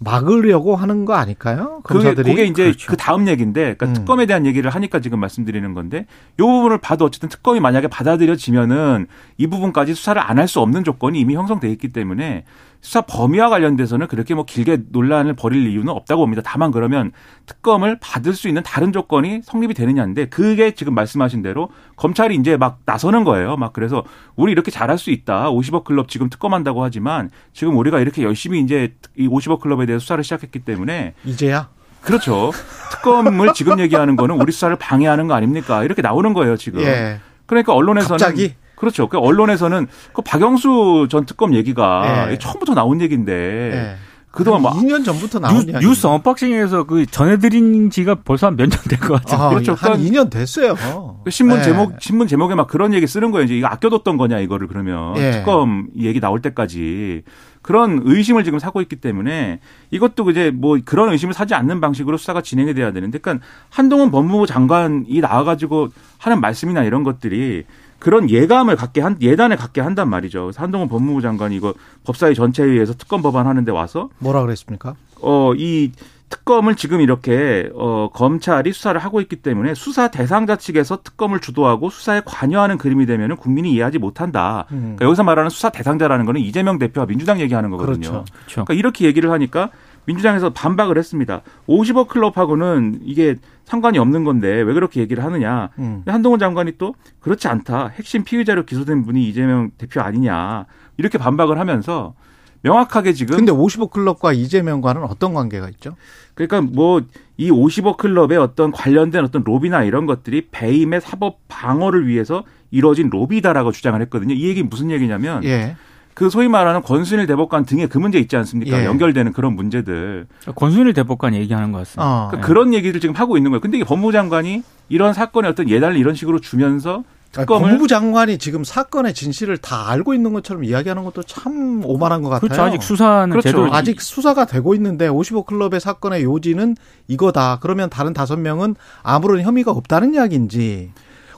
막으려고 0.00 0.76
하는 0.76 1.04
거 1.04 1.14
아닐까요? 1.14 1.80
그게, 1.82 2.04
검사들이 2.04 2.30
그게 2.30 2.44
이제 2.44 2.62
그렇죠. 2.64 2.86
그 2.90 2.96
다음 2.96 3.26
얘기인데, 3.28 3.74
그러니까 3.74 3.86
음. 3.86 3.94
특검에 3.94 4.26
대한 4.26 4.46
얘기를 4.46 4.70
하니까 4.70 5.00
지금 5.00 5.18
말씀드리는 5.20 5.74
건데, 5.74 6.06
이 6.38 6.42
부분을 6.42 6.78
봐도 6.78 7.04
어쨌든 7.04 7.28
특검이 7.28 7.58
만약에 7.60 7.88
받아들여지면은 7.88 9.06
이 9.38 9.46
부분까지 9.46 9.94
수사를 9.94 10.20
안 10.22 10.38
할 10.38 10.48
수 10.48 10.60
없는 10.60 10.84
조건이 10.84 11.18
이미 11.20 11.34
형성돼 11.34 11.68
있기 11.72 11.88
때문에 11.92 12.44
수사 12.80 13.00
범위와 13.02 13.48
관련돼서는 13.48 14.06
그렇게 14.06 14.34
뭐 14.34 14.44
길게 14.44 14.84
논란을 14.90 15.34
벌일 15.34 15.66
이유는 15.66 15.88
없다고 15.88 16.22
봅니다. 16.22 16.42
다만 16.44 16.70
그러면 16.70 17.12
특검을 17.46 17.98
받을 18.00 18.34
수 18.34 18.48
있는 18.48 18.62
다른 18.62 18.92
조건이 18.92 19.40
성립이 19.42 19.74
되느냐인데 19.74 20.28
그게 20.28 20.70
지금 20.72 20.94
말씀하신 20.94 21.42
대로 21.42 21.70
검찰이 21.96 22.36
이제 22.36 22.56
막 22.56 22.78
나서는 22.84 23.24
거예요. 23.24 23.56
막 23.56 23.72
그래서 23.72 24.04
우리 24.36 24.52
이렇게 24.52 24.70
잘할 24.70 24.96
수 24.98 25.10
있다. 25.10 25.50
50억 25.50 25.84
클럽 25.84 26.08
지금 26.08 26.30
특검한다고 26.30 26.84
하지만 26.84 27.30
지금 27.52 27.76
우리가 27.76 28.00
이렇게 28.00 28.22
열심히 28.22 28.60
이제 28.60 28.94
이 29.16 29.28
50억 29.28 29.60
클럽에 29.60 29.86
대해서 29.86 30.00
수사를 30.00 30.22
시작했기 30.22 30.60
때문에 30.60 31.14
이제야 31.24 31.68
그렇죠. 32.00 32.52
특검을 32.92 33.52
지금 33.54 33.80
얘기하는 33.80 34.16
거는 34.16 34.40
우리 34.40 34.52
수사를 34.52 34.74
방해하는 34.76 35.26
거 35.26 35.34
아닙니까? 35.34 35.84
이렇게 35.84 36.00
나오는 36.00 36.32
거예요, 36.32 36.56
지금. 36.56 36.80
예. 36.80 37.20
그러니까 37.46 37.74
언론에서는 37.74 38.18
갑자기? 38.18 38.54
그렇죠. 38.78 39.08
그 39.08 39.18
언론에서는 39.18 39.86
그 40.12 40.22
박영수 40.22 41.08
전 41.10 41.26
특검 41.26 41.52
얘기가 41.54 42.30
예. 42.30 42.38
처음부터 42.38 42.74
나온 42.74 43.00
얘기인데 43.00 43.32
예. 43.32 43.96
그동안 44.30 44.62
막 44.62 44.74
2년 44.74 45.04
전부터 45.04 45.40
나온 45.40 45.66
뉴. 45.66 45.78
뉴스 45.80 46.06
unboxing에서 46.06 46.84
그 46.84 47.06
전해드린 47.06 47.90
지가 47.90 48.16
벌써 48.24 48.46
한 48.46 48.56
몇 48.56 48.68
년 48.68 48.78
된 48.88 49.00
것 49.00 49.14
같은데. 49.14 49.42
아, 49.42 49.48
그렇죠. 49.48 49.72
한 49.72 49.98
그러니까 49.98 50.22
2년 50.22 50.30
됐어요. 50.30 50.76
그 51.24 51.30
신문 51.30 51.58
예. 51.58 51.62
제목 51.62 51.94
신문 51.98 52.28
제목에 52.28 52.54
막 52.54 52.68
그런 52.68 52.94
얘기 52.94 53.06
쓰는 53.06 53.30
거예요. 53.32 53.46
이제 53.46 53.56
이거 53.56 53.66
아껴뒀던 53.66 54.16
거냐 54.16 54.38
이거를 54.38 54.68
그러면 54.68 55.16
예. 55.16 55.32
특검 55.32 55.88
얘기 55.98 56.20
나올 56.20 56.40
때까지 56.40 57.22
그런 57.62 58.02
의심을 58.04 58.44
지금 58.44 58.58
사고 58.58 58.80
있기 58.80 58.96
때문에 58.96 59.60
이것도 59.90 60.30
이제 60.30 60.52
뭐 60.54 60.78
그런 60.84 61.10
의심을 61.10 61.34
사지 61.34 61.54
않는 61.54 61.80
방식으로 61.80 62.16
수사가 62.16 62.40
진행이 62.40 62.74
돼야 62.74 62.92
되는데, 62.92 63.18
그러니까 63.18 63.44
한동훈 63.70 64.10
법무부 64.10 64.46
장관이 64.46 65.20
나와가지고 65.20 65.88
하는 66.18 66.40
말씀이나 66.40 66.84
이런 66.84 67.02
것들이 67.02 67.64
그런 67.98 68.30
예감을 68.30 68.76
갖게 68.76 69.00
한 69.00 69.16
예단을 69.20 69.56
갖게 69.56 69.80
한단 69.80 70.08
말이죠. 70.08 70.42
그래서 70.44 70.62
한동훈 70.62 70.88
법무부 70.88 71.20
장관이 71.20 71.56
이거 71.56 71.74
법사위 72.04 72.34
전체회의에서 72.34 72.94
특검 72.94 73.22
법안 73.22 73.46
하는데 73.46 73.70
와서 73.72 74.08
뭐라 74.18 74.42
그랬습니까? 74.42 74.94
어, 75.20 75.52
이 75.56 75.92
특검을 76.28 76.76
지금 76.76 77.00
이렇게 77.00 77.70
어, 77.74 78.10
검찰이 78.12 78.72
수사를 78.72 79.00
하고 79.00 79.20
있기 79.20 79.36
때문에 79.36 79.74
수사 79.74 80.08
대상자 80.08 80.56
측에서 80.56 81.02
특검을 81.02 81.40
주도하고 81.40 81.90
수사에 81.90 82.20
관여하는 82.24 82.78
그림이 82.78 83.06
되면은 83.06 83.36
국민이 83.36 83.72
이해하지 83.72 83.98
못한다. 83.98 84.66
음. 84.70 84.80
그러니까 84.96 85.06
여기서 85.06 85.24
말하는 85.24 85.50
수사 85.50 85.70
대상자라는 85.70 86.26
거는 86.26 86.40
이재명 86.40 86.78
대표와 86.78 87.06
민주당 87.06 87.40
얘기하는 87.40 87.70
거거든요. 87.70 87.96
그렇죠. 87.96 88.24
그렇죠. 88.24 88.64
그러니까 88.64 88.74
이렇게 88.74 89.06
얘기를 89.06 89.30
하니까 89.30 89.70
민주당에서 90.04 90.50
반박을 90.50 90.96
했습니다. 90.96 91.42
50억 91.66 92.08
클럽하고는 92.08 93.00
이게 93.04 93.36
상관이 93.68 93.98
없는 93.98 94.24
건데 94.24 94.62
왜 94.62 94.72
그렇게 94.72 95.00
얘기를 95.00 95.22
하느냐. 95.22 95.68
음. 95.78 96.02
한동훈 96.06 96.38
장관이 96.38 96.72
또 96.78 96.94
그렇지 97.20 97.48
않다. 97.48 97.88
핵심 97.88 98.24
피의자로 98.24 98.64
기소된 98.64 99.04
분이 99.04 99.28
이재명 99.28 99.70
대표 99.76 100.00
아니냐. 100.00 100.64
이렇게 100.96 101.18
반박을 101.18 101.58
하면서 101.58 102.14
명확하게 102.62 103.12
지금 103.12 103.36
근데 103.36 103.52
55 103.52 103.88
클럽과 103.88 104.32
이재명과는 104.32 105.04
어떤 105.04 105.34
관계가 105.34 105.68
있죠? 105.68 105.96
그러니까 106.34 106.62
뭐 106.62 107.02
이 107.38 107.50
50억 107.52 107.96
클럽의 107.96 108.36
어떤 108.36 108.72
관련된 108.72 109.24
어떤 109.24 109.44
로비나 109.44 109.84
이런 109.84 110.06
것들이 110.06 110.48
배임의 110.50 111.00
사법 111.00 111.38
방어를 111.46 112.08
위해서 112.08 112.42
이루어진 112.72 113.08
로비다라고 113.10 113.70
주장을 113.70 113.98
했거든요. 114.02 114.34
이 114.34 114.48
얘기 114.48 114.64
무슨 114.64 114.90
얘기냐면 114.90 115.44
예. 115.44 115.76
그 116.18 116.30
소위 116.30 116.48
말하는 116.48 116.82
권순일 116.82 117.28
대법관 117.28 117.64
등의 117.64 117.86
그 117.88 117.96
문제 117.96 118.18
있지 118.18 118.36
않습니까? 118.36 118.80
예. 118.80 118.84
연결되는 118.86 119.32
그런 119.32 119.54
문제들. 119.54 120.26
권순일 120.56 120.92
대법관 120.92 121.32
얘기하는 121.34 121.70
것 121.70 121.78
같습니다. 121.78 122.02
어. 122.04 122.26
그러니까 122.26 122.48
그런 122.48 122.74
얘기를 122.74 123.00
지금 123.00 123.14
하고 123.14 123.36
있는 123.36 123.52
거예요. 123.52 123.60
근데 123.60 123.76
이게 123.76 123.84
법무부 123.84 124.10
장관이 124.10 124.64
이런 124.88 125.14
사건의 125.14 125.52
어떤 125.52 125.68
예단을 125.68 125.96
이런 125.96 126.16
식으로 126.16 126.40
주면서 126.40 127.04
특검을 127.30 127.68
법무부 127.68 127.86
장관이 127.86 128.38
지금 128.38 128.64
사건의 128.64 129.14
진실을 129.14 129.58
다 129.58 129.90
알고 129.90 130.12
있는 130.12 130.32
것처럼 130.32 130.64
이야기하는 130.64 131.04
것도 131.04 131.22
참 131.22 131.82
오만한 131.84 132.22
것 132.22 132.30
같아요. 132.30 132.48
그렇죠. 132.48 132.62
아직 132.62 132.82
수사는 132.82 133.30
그렇죠. 133.30 133.48
제대로 133.50 133.72
아직 133.72 134.00
수사가 134.00 134.44
되고 134.44 134.74
있는데 134.74 135.06
55 135.06 135.44
클럽의 135.44 135.78
사건의 135.78 136.24
요지는 136.24 136.74
이거다. 137.06 137.60
그러면 137.62 137.90
다른 137.90 138.12
다섯 138.12 138.36
명은 138.40 138.74
아무런 139.04 139.42
혐의가 139.42 139.70
없다는 139.70 140.14
이야기인지 140.14 140.90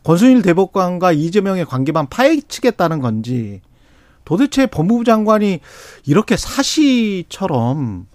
권순일 0.04 0.40
대법관과 0.40 1.12
이재명의 1.12 1.66
관계만 1.66 2.06
파헤치겠다는 2.08 3.00
건지 3.00 3.60
도대체 4.24 4.66
법무부 4.66 5.04
장관이 5.04 5.60
이렇게 6.06 6.36
사시처럼 6.36 8.06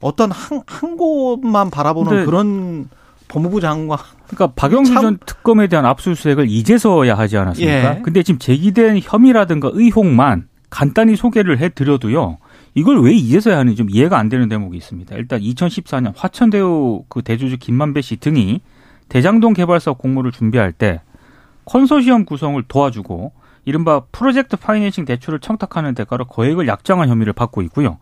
어떤 0.00 0.30
한, 0.32 0.60
한 0.66 0.96
곳만 0.96 1.70
바라보는 1.70 2.10
그런 2.26 2.88
법무부 3.28 3.60
장관 3.60 3.98
그러니까 4.26 4.48
박영수 4.54 4.92
참- 4.92 5.02
전 5.02 5.18
특검에 5.24 5.68
대한 5.68 5.86
압수수색을 5.86 6.48
이제서야 6.50 7.14
하지 7.16 7.36
않았습니까? 7.38 7.96
예. 7.96 8.02
근데 8.02 8.22
지금 8.22 8.38
제기된 8.38 9.00
혐의라든가 9.02 9.70
의혹만 9.72 10.48
간단히 10.70 11.16
소개를 11.16 11.58
해드려도요. 11.58 12.38
이걸 12.74 13.02
왜 13.02 13.12
이제서야 13.12 13.58
하는지 13.58 13.76
좀 13.76 13.88
이해가 13.90 14.18
안 14.18 14.28
되는 14.30 14.48
대목이 14.48 14.76
있습니다. 14.76 15.14
일단 15.16 15.40
2014년 15.40 16.12
화천대유 16.16 17.04
그 17.08 17.22
대주주 17.22 17.58
김만배 17.58 18.00
씨 18.00 18.16
등이 18.16 18.60
대장동 19.10 19.52
개발사 19.52 19.92
공모를 19.92 20.32
준비할 20.32 20.72
때 20.72 21.02
컨소시엄 21.66 22.24
구성을 22.24 22.62
도와주고 22.66 23.32
이른바 23.64 24.02
프로젝트 24.12 24.56
파이낸싱 24.56 25.04
대출을 25.04 25.38
청탁하는 25.40 25.94
대가로 25.94 26.24
거액을 26.26 26.66
약정한 26.66 27.08
혐의를 27.08 27.32
받고 27.32 27.62
있고요. 27.62 27.98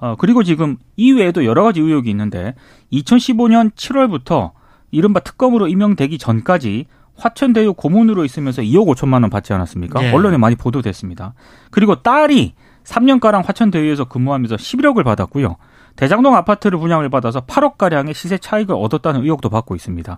어, 0.00 0.14
그리고 0.18 0.42
지금 0.42 0.76
이외에도 0.96 1.44
여러 1.44 1.62
가지 1.64 1.80
의혹이 1.80 2.10
있는데 2.10 2.54
2015년 2.92 3.72
7월부터 3.72 4.52
이른바 4.90 5.20
특검으로 5.20 5.66
임명되기 5.68 6.18
전까지 6.18 6.86
화천대유 7.16 7.74
고문으로 7.74 8.24
있으면서 8.24 8.62
2억 8.62 8.86
5천만 8.94 9.22
원 9.22 9.30
받지 9.30 9.52
않았습니까? 9.52 10.04
예. 10.04 10.12
언론에 10.12 10.36
많이 10.36 10.54
보도됐습니다. 10.54 11.34
그리고 11.70 11.96
딸이 11.96 12.54
3년가량 12.84 13.44
화천대유에서 13.44 14.04
근무하면서 14.04 14.56
11억을 14.56 15.04
받았고요. 15.04 15.56
대장동 15.96 16.36
아파트를 16.36 16.78
분양을 16.78 17.08
받아서 17.08 17.40
8억가량의 17.40 18.14
시세 18.14 18.38
차익을 18.38 18.72
얻었다는 18.72 19.22
의혹도 19.24 19.48
받고 19.50 19.74
있습니다. 19.74 20.16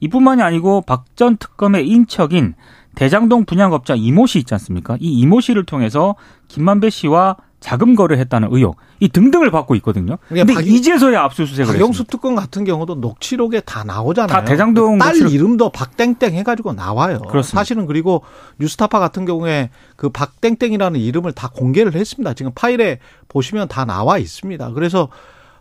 이뿐만이 0.00 0.42
아니고 0.42 0.82
박 0.82 1.04
전 1.16 1.38
특검의 1.38 1.88
인척인 1.88 2.54
대장동 2.94 3.44
분양업자 3.46 3.94
이모 3.96 4.26
씨 4.26 4.38
있지 4.38 4.54
않습니까? 4.54 4.96
이 5.00 5.18
이모 5.20 5.40
씨를 5.40 5.64
통해서 5.64 6.14
김만배 6.48 6.90
씨와 6.90 7.36
자금 7.60 7.94
거래를 7.94 8.18
했다는 8.22 8.48
의혹, 8.50 8.76
이 8.98 9.08
등등을 9.08 9.52
받고 9.52 9.76
있거든요. 9.76 10.18
그러니까 10.28 10.46
근데 10.46 10.54
박- 10.54 10.66
이제서야 10.66 11.20
압수수색을 11.22 11.74
박영수. 11.74 12.04
특검 12.04 12.34
같은 12.34 12.64
경우도 12.64 12.96
녹취록에 12.96 13.60
다 13.60 13.84
나오잖아요. 13.84 14.26
다 14.36 14.44
대장동 14.44 14.98
딸 14.98 15.12
녹취록- 15.14 15.32
이름도 15.32 15.70
박땡땡 15.70 16.34
해가지고 16.34 16.72
나와요. 16.72 17.20
그렇습니다. 17.20 17.60
사실은 17.60 17.86
그리고 17.86 18.22
뉴스타파 18.58 18.98
같은 18.98 19.24
경우에 19.26 19.70
그 19.94 20.08
박땡땡이라는 20.08 20.98
이름을 20.98 21.32
다 21.32 21.50
공개를 21.54 21.94
했습니다. 21.94 22.34
지금 22.34 22.50
파일에 22.52 22.98
보시면 23.28 23.68
다 23.68 23.84
나와 23.84 24.18
있습니다. 24.18 24.72
그래서 24.72 25.08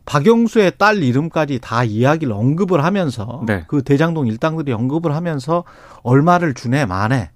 박영수의 0.06 0.74
딸 0.78 1.04
이름까지 1.04 1.60
다 1.60 1.84
이야기를 1.84 2.34
언급을 2.34 2.84
하면서 2.84 3.44
네. 3.46 3.66
그 3.68 3.84
대장동 3.84 4.28
일당들이 4.28 4.74
언급을 4.74 5.16
하면서 5.16 5.64
얼마를 6.04 6.54
주네 6.54 6.86
마네 6.86 7.30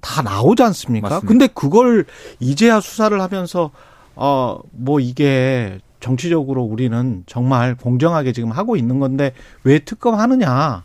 다 0.00 0.22
나오지 0.22 0.62
않습니까? 0.62 1.08
맞습니다. 1.08 1.26
근데 1.28 1.46
그걸 1.46 2.04
이제야 2.40 2.80
수사를 2.80 3.18
하면서 3.20 3.70
어 4.16 4.58
뭐 4.70 5.00
이게 5.00 5.80
정치적으로 6.00 6.62
우리는 6.62 7.24
정말 7.26 7.74
공정하게 7.74 8.32
지금 8.32 8.50
하고 8.52 8.76
있는 8.76 8.98
건데 9.00 9.32
왜 9.64 9.78
특검하느냐 9.78 10.84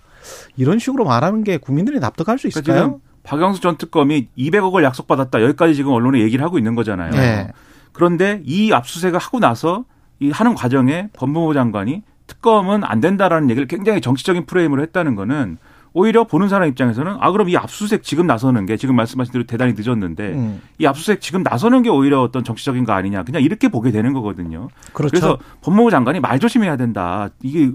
이런 0.55 0.79
식으로 0.79 1.03
말하는 1.03 1.43
게 1.43 1.57
국민들이 1.57 1.99
납득할 1.99 2.37
수 2.39 2.47
그러니까 2.49 2.59
있을까요? 2.61 2.83
지금 2.85 2.99
박영수 3.23 3.59
전 3.61 3.77
특검이 3.77 4.29
200억을 4.37 4.83
약속받았다. 4.83 5.41
여기까지 5.43 5.75
지금 5.75 5.91
언론에 5.91 6.21
얘기를 6.21 6.43
하고 6.45 6.57
있는 6.57 6.73
거잖아요. 6.75 7.11
네. 7.11 7.51
그런데 7.91 8.41
이 8.45 8.71
압수수색을 8.71 9.19
하고 9.19 9.39
나서 9.39 9.83
이 10.19 10.31
하는 10.31 10.55
과정에 10.55 11.09
법무부 11.13 11.53
장관이 11.53 12.03
특검은 12.27 12.83
안 12.83 12.99
된다라는 13.01 13.49
얘기를 13.49 13.67
굉장히 13.67 14.01
정치적인 14.01 14.45
프레임으로 14.45 14.81
했다는 14.83 15.15
거는 15.15 15.57
오히려 15.93 16.23
보는 16.25 16.49
사람 16.49 16.69
입장에서는 16.69 17.17
아 17.19 17.31
그럼 17.31 17.49
이 17.49 17.57
압수수색 17.57 18.03
지금 18.03 18.27
나서는 18.27 18.65
게 18.65 18.77
지금 18.77 18.95
말씀하신 18.95 19.31
대로 19.31 19.43
대단히 19.45 19.73
늦었는데 19.75 20.33
음, 20.33 20.61
이 20.77 20.85
압수수색 20.85 21.21
지금 21.21 21.41
나서는 21.43 21.81
게 21.83 21.89
오히려 21.89 22.21
어떤 22.21 22.43
정치적인 22.43 22.83
거 22.85 22.93
아니냐 22.93 23.23
그냥 23.23 23.41
이렇게 23.41 23.69
보게 23.69 23.91
되는 23.91 24.13
거거든요. 24.13 24.67
그렇죠. 24.93 25.11
그래서 25.11 25.37
법무부 25.61 25.89
장관이 25.89 26.19
말 26.19 26.39
조심해야 26.39 26.77
된다. 26.77 27.29
이게 27.41 27.71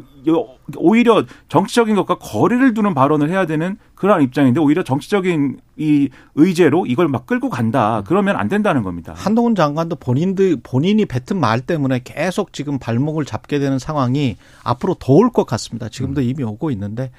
오히려 0.76 1.24
정치적인 1.48 1.96
것과 1.96 2.16
거리를 2.18 2.72
두는 2.72 2.94
발언을 2.94 3.30
해야 3.30 3.46
되는 3.46 3.76
그러한 3.96 4.22
입장인데 4.22 4.60
오히려 4.60 4.82
정치적인 4.82 5.58
이 5.76 6.08
의제로 6.34 6.86
이걸 6.86 7.08
막 7.08 7.26
끌고 7.26 7.50
간다. 7.50 8.02
그러면 8.06 8.36
안 8.36 8.48
된다는 8.48 8.82
겁니다. 8.82 9.12
한동훈 9.16 9.54
장관도 9.54 9.96
본인들 9.96 10.58
본인이 10.62 11.04
뱉은 11.04 11.40
말 11.40 11.60
때문에 11.60 12.00
계속 12.04 12.52
지금 12.52 12.78
발목을 12.78 13.24
잡게 13.24 13.58
되는 13.58 13.78
상황이 13.78 14.36
앞으로 14.62 14.94
더 14.94 15.14
올 15.14 15.30
것 15.30 15.46
같습니다. 15.46 15.88
지금도 15.88 16.20
음. 16.20 16.26
이미 16.26 16.42
오고 16.44 16.70
있는데 16.72 17.10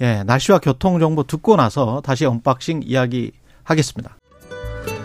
예, 0.00 0.22
날씨와 0.24 0.58
교통 0.58 0.98
정보 0.98 1.22
듣고 1.22 1.56
나서 1.56 2.00
다시 2.04 2.24
unboxing 2.24 2.82
이야기 2.84 3.32
하겠습니다. 3.62 4.16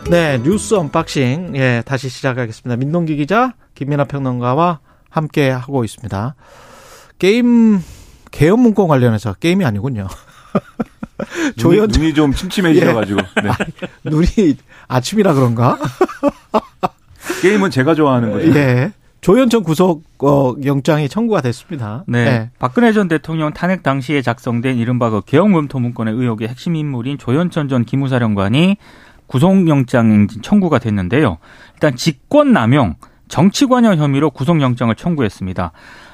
네, 0.10 0.42
뉴스 0.42 0.74
unboxing 0.74 1.54
예, 1.56 1.84
다시 1.86 2.10
시작하겠습니다. 2.10 2.78
민동기 2.78 3.16
기자, 3.16 3.54
김민하 3.76 4.06
평론가와 4.06 4.80
함께 5.10 5.50
하고 5.50 5.84
있습니다. 5.84 6.36
게임 7.20 7.80
계엄 8.32 8.60
문건 8.60 8.88
관련해서 8.88 9.34
게임이 9.34 9.66
아니군요. 9.66 10.08
조현 11.58 11.88
눈이, 11.90 11.98
눈이 12.00 12.14
좀 12.14 12.34
침침해지셔가지고 12.34 13.20
예. 13.44 13.48
네. 13.48 13.52
눈이 14.10 14.58
아침이라 14.88 15.34
그런가? 15.34 15.78
게임은 17.42 17.72
제가 17.72 17.94
좋아하는 17.96 18.32
거죠. 18.32 18.56
예. 18.56 18.92
조현천 19.22 19.64
구속 19.64 20.04
어, 20.20 20.56
영장이 20.64 21.10
청구가 21.10 21.42
됐습니다. 21.42 22.04
네. 22.08 22.24
네. 22.26 22.50
박근혜 22.60 22.94
전 22.94 23.08
대통령 23.08 23.52
탄핵 23.54 23.84
당시에 23.84 24.22
작성된 24.22 24.78
이른바 24.78 25.10
그 25.10 25.22
개혁검토 25.26 25.80
문건의 25.80 26.14
의혹의 26.14 26.48
핵심 26.48 26.76
인물인 26.76 27.18
조현천 27.18 27.68
전 27.68 27.84
기무사령관이 27.84 28.78
구속영장 29.28 30.28
청구가 30.42 30.80
됐는데요. 30.80 31.38
일단 31.76 31.96
직권남용, 31.96 32.96
정치관여 33.28 33.96
혐의로 33.96 34.32
구속영장을 34.32 34.94
청구했습니다. 34.96 35.72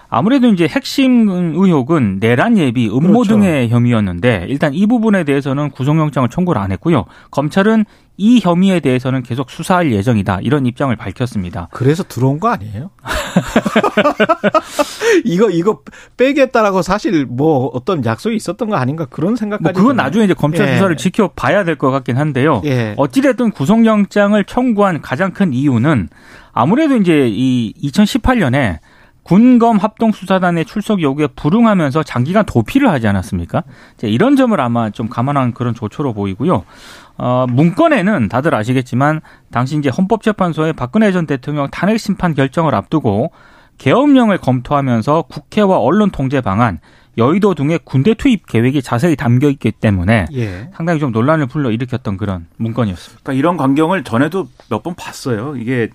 아무래도 0.09 0.47
이제 0.47 0.67
핵심 0.67 1.29
의혹은 1.29 2.19
내란 2.19 2.57
예비, 2.57 2.87
음모 2.87 3.21
그렇죠. 3.21 3.35
등의 3.35 3.69
혐의였는데 3.69 4.45
일단 4.49 4.73
이 4.73 4.85
부분에 4.85 5.23
대해서는 5.23 5.71
구속영장을 5.71 6.29
청구를 6.29 6.61
안 6.61 6.71
했고요. 6.71 7.05
검찰은 7.31 7.85
이 8.17 8.39
혐의에 8.41 8.79
대해서는 8.79 9.23
계속 9.23 9.49
수사할 9.49 9.91
예정이다 9.91 10.39
이런 10.41 10.65
입장을 10.65 10.95
밝혔습니다. 10.95 11.67
그래서 11.71 12.03
들어온 12.03 12.39
거 12.39 12.49
아니에요? 12.49 12.89
이거 15.25 15.49
이거 15.49 15.81
빼겠다라고 16.17 16.81
사실 16.81 17.25
뭐 17.25 17.67
어떤 17.73 18.03
약속이 18.05 18.35
있었던 18.35 18.69
거 18.69 18.75
아닌가 18.75 19.05
그런 19.05 19.35
생각까지. 19.35 19.73
뭐 19.73 19.81
그건 19.81 19.95
나중에 19.97 20.25
이제 20.25 20.33
검찰 20.33 20.67
예. 20.67 20.73
수사를 20.73 20.95
지켜봐야 20.97 21.63
될 21.63 21.75
것 21.75 21.91
같긴 21.91 22.17
한데요. 22.17 22.61
예. 22.63 22.93
어찌됐든 22.97 23.51
구속영장을 23.51 24.41
청구한 24.45 25.01
가장 25.01 25.31
큰 25.31 25.53
이유는 25.53 26.07
아무래도 26.53 26.95
이제 26.95 27.27
이 27.29 27.73
2018년에 27.83 28.77
군검 29.23 29.77
합동수사단의 29.77 30.65
출석 30.65 31.01
요구에 31.01 31.27
불응하면서 31.35 32.03
장기간 32.03 32.45
도피를 32.45 32.89
하지 32.89 33.07
않았습니까? 33.07 33.63
이런 34.03 34.35
점을 34.35 34.57
아마 34.61 34.91
좀 34.91 35.09
감안한 35.09 35.53
그런 35.53 35.73
조처로 35.73 36.13
보이고요. 36.13 36.63
어, 37.17 37.45
문건에는 37.49 38.27
다들 38.29 38.53
아시겠지만 38.55 39.21
당시 39.51 39.77
이제 39.77 39.89
헌법재판소의 39.89 40.73
박근혜 40.73 41.11
전 41.11 41.25
대통령 41.25 41.69
탄핵 41.69 41.97
심판 41.97 42.33
결정을 42.33 42.75
앞두고 42.75 43.31
계엄령을 43.77 44.37
검토하면서 44.37 45.23
국회와 45.23 45.77
언론 45.79 46.09
통제 46.11 46.41
방안, 46.41 46.79
여의도 47.17 47.55
등의 47.55 47.79
군대 47.85 48.13
투입 48.13 48.45
계획이 48.47 48.81
자세히 48.81 49.15
담겨 49.15 49.49
있기 49.49 49.71
때문에 49.71 50.25
예. 50.33 50.69
상당히 50.75 50.99
좀 50.99 51.11
논란을 51.11 51.45
불러 51.47 51.71
일으켰던 51.71 52.17
그런 52.17 52.47
문건이었습니다. 52.57 53.21
그러니까 53.23 53.39
이런 53.39 53.57
광경을 53.57 54.03
전에도 54.03 54.47
몇 54.69 54.83
번 54.83 54.95
봤어요. 54.95 55.55
이게 55.57 55.89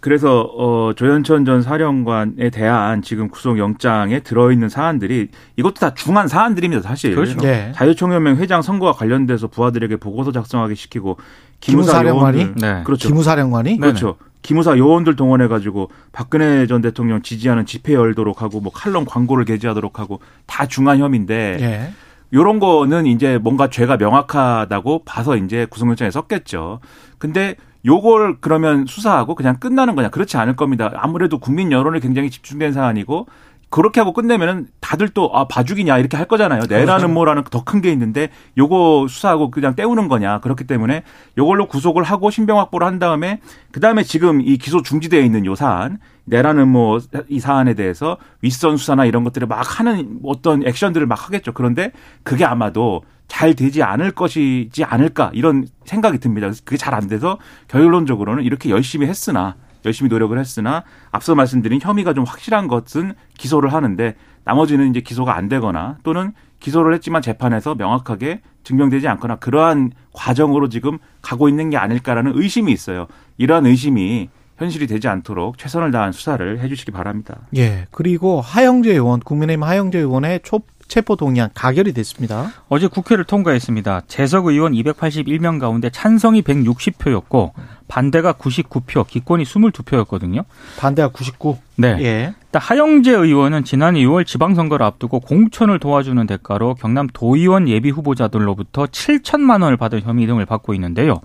그래서 0.00 0.40
어 0.56 0.92
조현천 0.94 1.44
전 1.44 1.62
사령관에 1.62 2.50
대한 2.50 3.02
지금 3.02 3.28
구속영장에 3.28 4.20
들어있는 4.20 4.68
사안들이 4.68 5.28
이것도 5.56 5.74
다 5.74 5.94
중한 5.94 6.26
사안들입니다 6.26 6.82
사실. 6.82 7.14
그렇죠. 7.14 7.38
네. 7.38 7.72
자유총연맹 7.74 8.36
회장 8.36 8.62
선거와 8.62 8.92
관련돼서 8.92 9.46
부하들에게 9.46 9.96
보고서 9.96 10.32
작성하게 10.32 10.74
시키고 10.74 11.18
기무사 11.60 12.02
요원들, 12.02 12.54
네. 12.56 12.82
그렇죠. 12.84 13.08
기무사령관이 13.08 13.78
그렇죠. 13.78 14.16
기무사 14.42 14.76
요원들 14.78 15.16
동원해 15.16 15.48
가지고 15.48 15.90
박근혜 16.12 16.66
전 16.66 16.80
대통령 16.80 17.20
지지하는 17.20 17.66
집회 17.66 17.92
열도록 17.92 18.40
하고 18.40 18.60
뭐 18.60 18.72
칼럼 18.72 19.04
광고를 19.04 19.44
게재하도록 19.44 19.98
하고 19.98 20.20
다 20.46 20.66
중한 20.66 20.98
혐의인데. 20.98 21.56
네. 21.60 21.92
요런 22.32 22.60
거는 22.60 23.06
이제 23.06 23.38
뭔가 23.38 23.68
죄가 23.68 23.96
명확하다고 23.96 25.04
봐서 25.04 25.36
이제 25.36 25.66
구속영장에 25.66 26.10
썼겠죠. 26.10 26.80
근데 27.18 27.56
요걸 27.84 28.38
그러면 28.40 28.86
수사하고 28.86 29.34
그냥 29.34 29.58
끝나는 29.58 29.94
거냐? 29.94 30.10
그렇지 30.10 30.36
않을 30.36 30.54
겁니다. 30.54 30.92
아무래도 30.96 31.38
국민 31.38 31.72
여론이 31.72 32.00
굉장히 32.00 32.30
집중된 32.30 32.72
사안이고 32.72 33.26
그렇게 33.70 34.00
하고 34.00 34.12
끝내면은 34.12 34.66
다들 34.80 35.08
또 35.10 35.30
아 35.32 35.46
봐주기냐 35.46 35.98
이렇게 35.98 36.16
할 36.16 36.26
거잖아요. 36.26 36.62
내라는 36.68 37.14
뭐라는 37.14 37.44
더 37.44 37.62
큰 37.64 37.80
게 37.80 37.92
있는데 37.92 38.30
요거 38.58 39.06
수사하고 39.08 39.50
그냥 39.50 39.74
때우는 39.76 40.08
거냐. 40.08 40.40
그렇기 40.40 40.64
때문에 40.64 41.04
요걸로 41.38 41.66
구속을 41.68 42.02
하고 42.02 42.30
신병 42.30 42.58
확보를 42.58 42.86
한 42.86 42.98
다음에 42.98 43.40
그 43.72 43.78
다음에 43.80 44.02
지금 44.02 44.40
이 44.40 44.56
기소 44.58 44.82
중지되어 44.82 45.20
있는 45.20 45.46
요 45.46 45.54
사안 45.54 45.98
내라는 46.24 46.68
뭐 46.68 46.98
이 47.28 47.38
사안에 47.40 47.74
대해서 47.74 48.16
윗선 48.42 48.76
수사나 48.76 49.04
이런 49.04 49.22
것들을 49.24 49.46
막 49.46 49.78
하는 49.78 50.18
어떤 50.24 50.66
액션들을 50.66 51.06
막 51.06 51.26
하겠죠. 51.26 51.52
그런데 51.52 51.92
그게 52.24 52.44
아마도 52.44 53.02
잘 53.28 53.54
되지 53.54 53.84
않을 53.84 54.10
것이지 54.10 54.82
않을까 54.82 55.30
이런 55.32 55.66
생각이 55.84 56.18
듭니다. 56.18 56.50
그게 56.64 56.76
잘 56.76 56.94
안 56.94 57.06
돼서 57.06 57.38
결론적으로는 57.68 58.42
이렇게 58.42 58.70
열심히 58.70 59.06
했으나 59.06 59.54
열심히 59.84 60.08
노력을 60.08 60.38
했으나 60.38 60.84
앞서 61.10 61.34
말씀드린 61.34 61.80
혐의가 61.82 62.14
좀 62.14 62.24
확실한 62.24 62.68
것은 62.68 63.14
기소를 63.38 63.72
하는데 63.72 64.14
나머지는 64.44 64.90
이제 64.90 65.00
기소가 65.00 65.36
안 65.36 65.48
되거나 65.48 65.98
또는 66.02 66.32
기소를 66.60 66.94
했지만 66.94 67.22
재판에서 67.22 67.74
명확하게 67.74 68.40
증명되지 68.64 69.08
않거나 69.08 69.36
그러한 69.36 69.92
과정으로 70.12 70.68
지금 70.68 70.98
가고 71.22 71.48
있는 71.48 71.70
게 71.70 71.76
아닐까라는 71.76 72.32
의심이 72.34 72.72
있어요. 72.72 73.06
이러한 73.38 73.66
의심이 73.66 74.28
현실이 74.58 74.86
되지 74.86 75.08
않도록 75.08 75.56
최선을 75.56 75.90
다한 75.90 76.12
수사를 76.12 76.60
해주시기 76.60 76.92
바랍니다. 76.92 77.38
예. 77.56 77.86
그리고 77.90 78.42
하영재 78.42 78.92
의원, 78.92 79.20
국민의힘 79.20 79.62
하영재 79.62 79.98
의원의 79.98 80.40
초 80.42 80.60
체포 80.86 81.16
동의안 81.16 81.48
가결이 81.54 81.92
됐습니다. 81.94 82.50
어제 82.68 82.88
국회를 82.88 83.24
통과했습니다. 83.24 84.02
재석 84.08 84.46
의원 84.46 84.72
281명 84.72 85.60
가운데 85.60 85.88
찬성이 85.88 86.42
160표였고 86.42 87.52
반대가 87.90 88.32
99표, 88.32 89.04
기권이 89.06 89.42
22표였거든요. 89.44 90.44
반대가 90.78 91.08
99. 91.08 91.58
네. 91.76 91.96
예. 92.00 92.34
하영재 92.54 93.10
의원은 93.10 93.64
지난 93.64 93.94
2월 93.94 94.24
지방선거를 94.24 94.86
앞두고 94.86 95.20
공천을 95.20 95.80
도와주는 95.80 96.24
대가로 96.26 96.74
경남 96.74 97.08
도의원 97.12 97.68
예비 97.68 97.90
후보자들로부터 97.90 98.86
7천만 98.86 99.62
원을 99.62 99.76
받은 99.76 100.02
혐의 100.02 100.26
등을 100.26 100.46
받고 100.46 100.72
있는데요. 100.74 101.20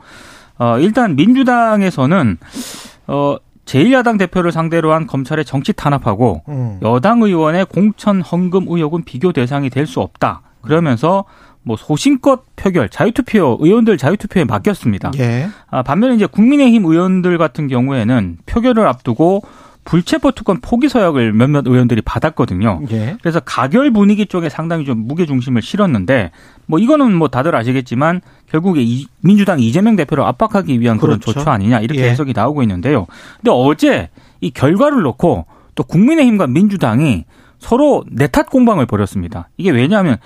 어, 0.58 0.80
일단 0.80 1.16
민주당에서는 1.16 2.38
어, 3.08 3.38
제1야당 3.66 4.18
대표를 4.18 4.52
상대로 4.52 4.94
한 4.94 5.06
검찰의 5.08 5.46
정치 5.46 5.72
탄압하고 5.74 6.44
음. 6.50 6.80
여당 6.82 7.22
의원의 7.22 7.66
공천 7.66 8.22
헌금 8.22 8.66
의혹은 8.70 9.04
비교 9.04 9.32
대상이 9.32 9.70
될 9.70 9.86
수 9.86 10.02
없다. 10.02 10.42
그러면서 10.62 11.26
뭐 11.66 11.76
소신껏 11.76 12.44
표결, 12.56 12.90
자유투표 12.90 13.58
의원들 13.60 13.98
자유투표에 13.98 14.46
맡겼습니다. 14.46 15.12
예. 15.18 15.50
아, 15.70 15.82
반면에 15.82 16.16
이제 16.16 16.28
국민의힘 16.28 16.86
의원들 16.86 17.38
같은 17.38 17.68
경우에는 17.68 18.38
표결을 18.46 18.88
앞두고 18.88 19.42
불체포 19.84 20.32
특권 20.32 20.62
포기 20.62 20.90
서약을 20.90 21.34
몇몇 21.34 21.68
의원들이 21.68 22.02
받았거든요. 22.02 22.82
예. 22.92 23.18
그래서 23.22 23.40
가결 23.40 23.92
분위기 23.92 24.26
쪽에 24.26 24.50
상당히 24.50 24.86
좀 24.86 25.08
무게 25.08 25.26
중심을 25.26 25.62
실었는데 25.62 26.32
뭐 26.68 26.80
이거는 26.80 27.14
뭐 27.14 27.28
다들 27.28 27.56
아시겠지만 27.56 28.22
결국에 28.50 28.82
이, 28.84 29.08
민주당 29.22 29.60
이재명 29.60 29.96
대표를 29.96 30.24
압박하기 30.24 30.80
위한 30.80 30.98
그런 30.98 31.20
그렇죠. 31.20 31.40
조처 31.40 31.52
아니냐 31.52 31.80
이렇게 31.80 32.02
예. 32.02 32.10
해석이 32.10 32.34
나오고 32.36 32.62
있는데요. 32.64 33.08
근데 33.38 33.52
어제 33.52 34.10
이 34.42 34.52
결과를 34.52 35.02
놓고 35.02 35.46
또 35.76 35.84
국민의힘과 35.84 36.48
민주당이 36.48 37.26
서로 37.60 38.04
내탓 38.12 38.50
공방을 38.50 38.86
벌였습니다. 38.86 39.50
이게 39.58 39.72
왜냐하면 39.72 40.18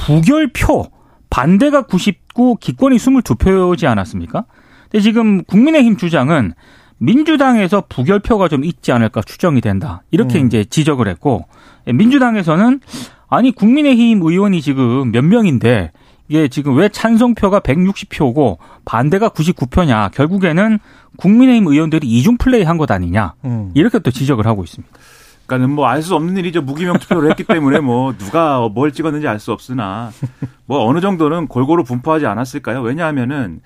부결표 0.00 0.86
반대가 1.30 1.82
99, 1.82 2.56
기권이 2.60 2.96
22표지 2.96 3.86
않았습니까? 3.86 4.44
근데 4.90 5.00
지금 5.02 5.44
국민의힘 5.44 5.96
주장은 5.96 6.52
민주당에서 6.98 7.84
부결표가 7.88 8.48
좀 8.48 8.64
있지 8.64 8.92
않을까 8.92 9.22
추정이 9.22 9.60
된다. 9.60 10.02
이렇게 10.10 10.40
음. 10.40 10.46
이제 10.46 10.64
지적을 10.64 11.08
했고 11.08 11.46
민주당에서는 11.86 12.80
아니 13.28 13.52
국민의힘 13.52 14.20
의원이 14.22 14.60
지금 14.60 15.12
몇 15.12 15.22
명인데 15.24 15.92
이게 16.28 16.48
지금 16.48 16.76
왜 16.76 16.88
찬성표가 16.88 17.60
160표고 17.60 18.58
반대가 18.84 19.28
99표냐. 19.30 20.12
결국에는 20.12 20.78
국민의힘 21.16 21.66
의원들이 21.68 22.06
이중 22.06 22.36
플레이 22.36 22.62
한 22.62 22.76
것 22.78 22.90
아니냐. 22.90 23.34
음. 23.44 23.70
이렇게 23.74 23.98
또 23.98 24.10
지적을 24.10 24.46
하고 24.46 24.62
있습니다. 24.64 24.92
그러니까는 25.50 25.70
뭐 25.74 25.86
알 25.86 26.02
수 26.02 26.14
없는 26.14 26.36
일이죠. 26.36 26.62
무기명 26.62 26.98
투표를 26.98 27.30
했기 27.30 27.42
때문에 27.44 27.80
뭐 27.80 28.14
누가 28.16 28.68
뭘 28.68 28.92
찍었는지 28.92 29.26
알 29.26 29.40
수 29.40 29.52
없으나 29.52 30.10
뭐 30.66 30.86
어느 30.86 31.00
정도는 31.00 31.48
골고루 31.48 31.82
분포하지 31.82 32.26
않았을까요? 32.26 32.82
왜냐하면은 32.82 33.60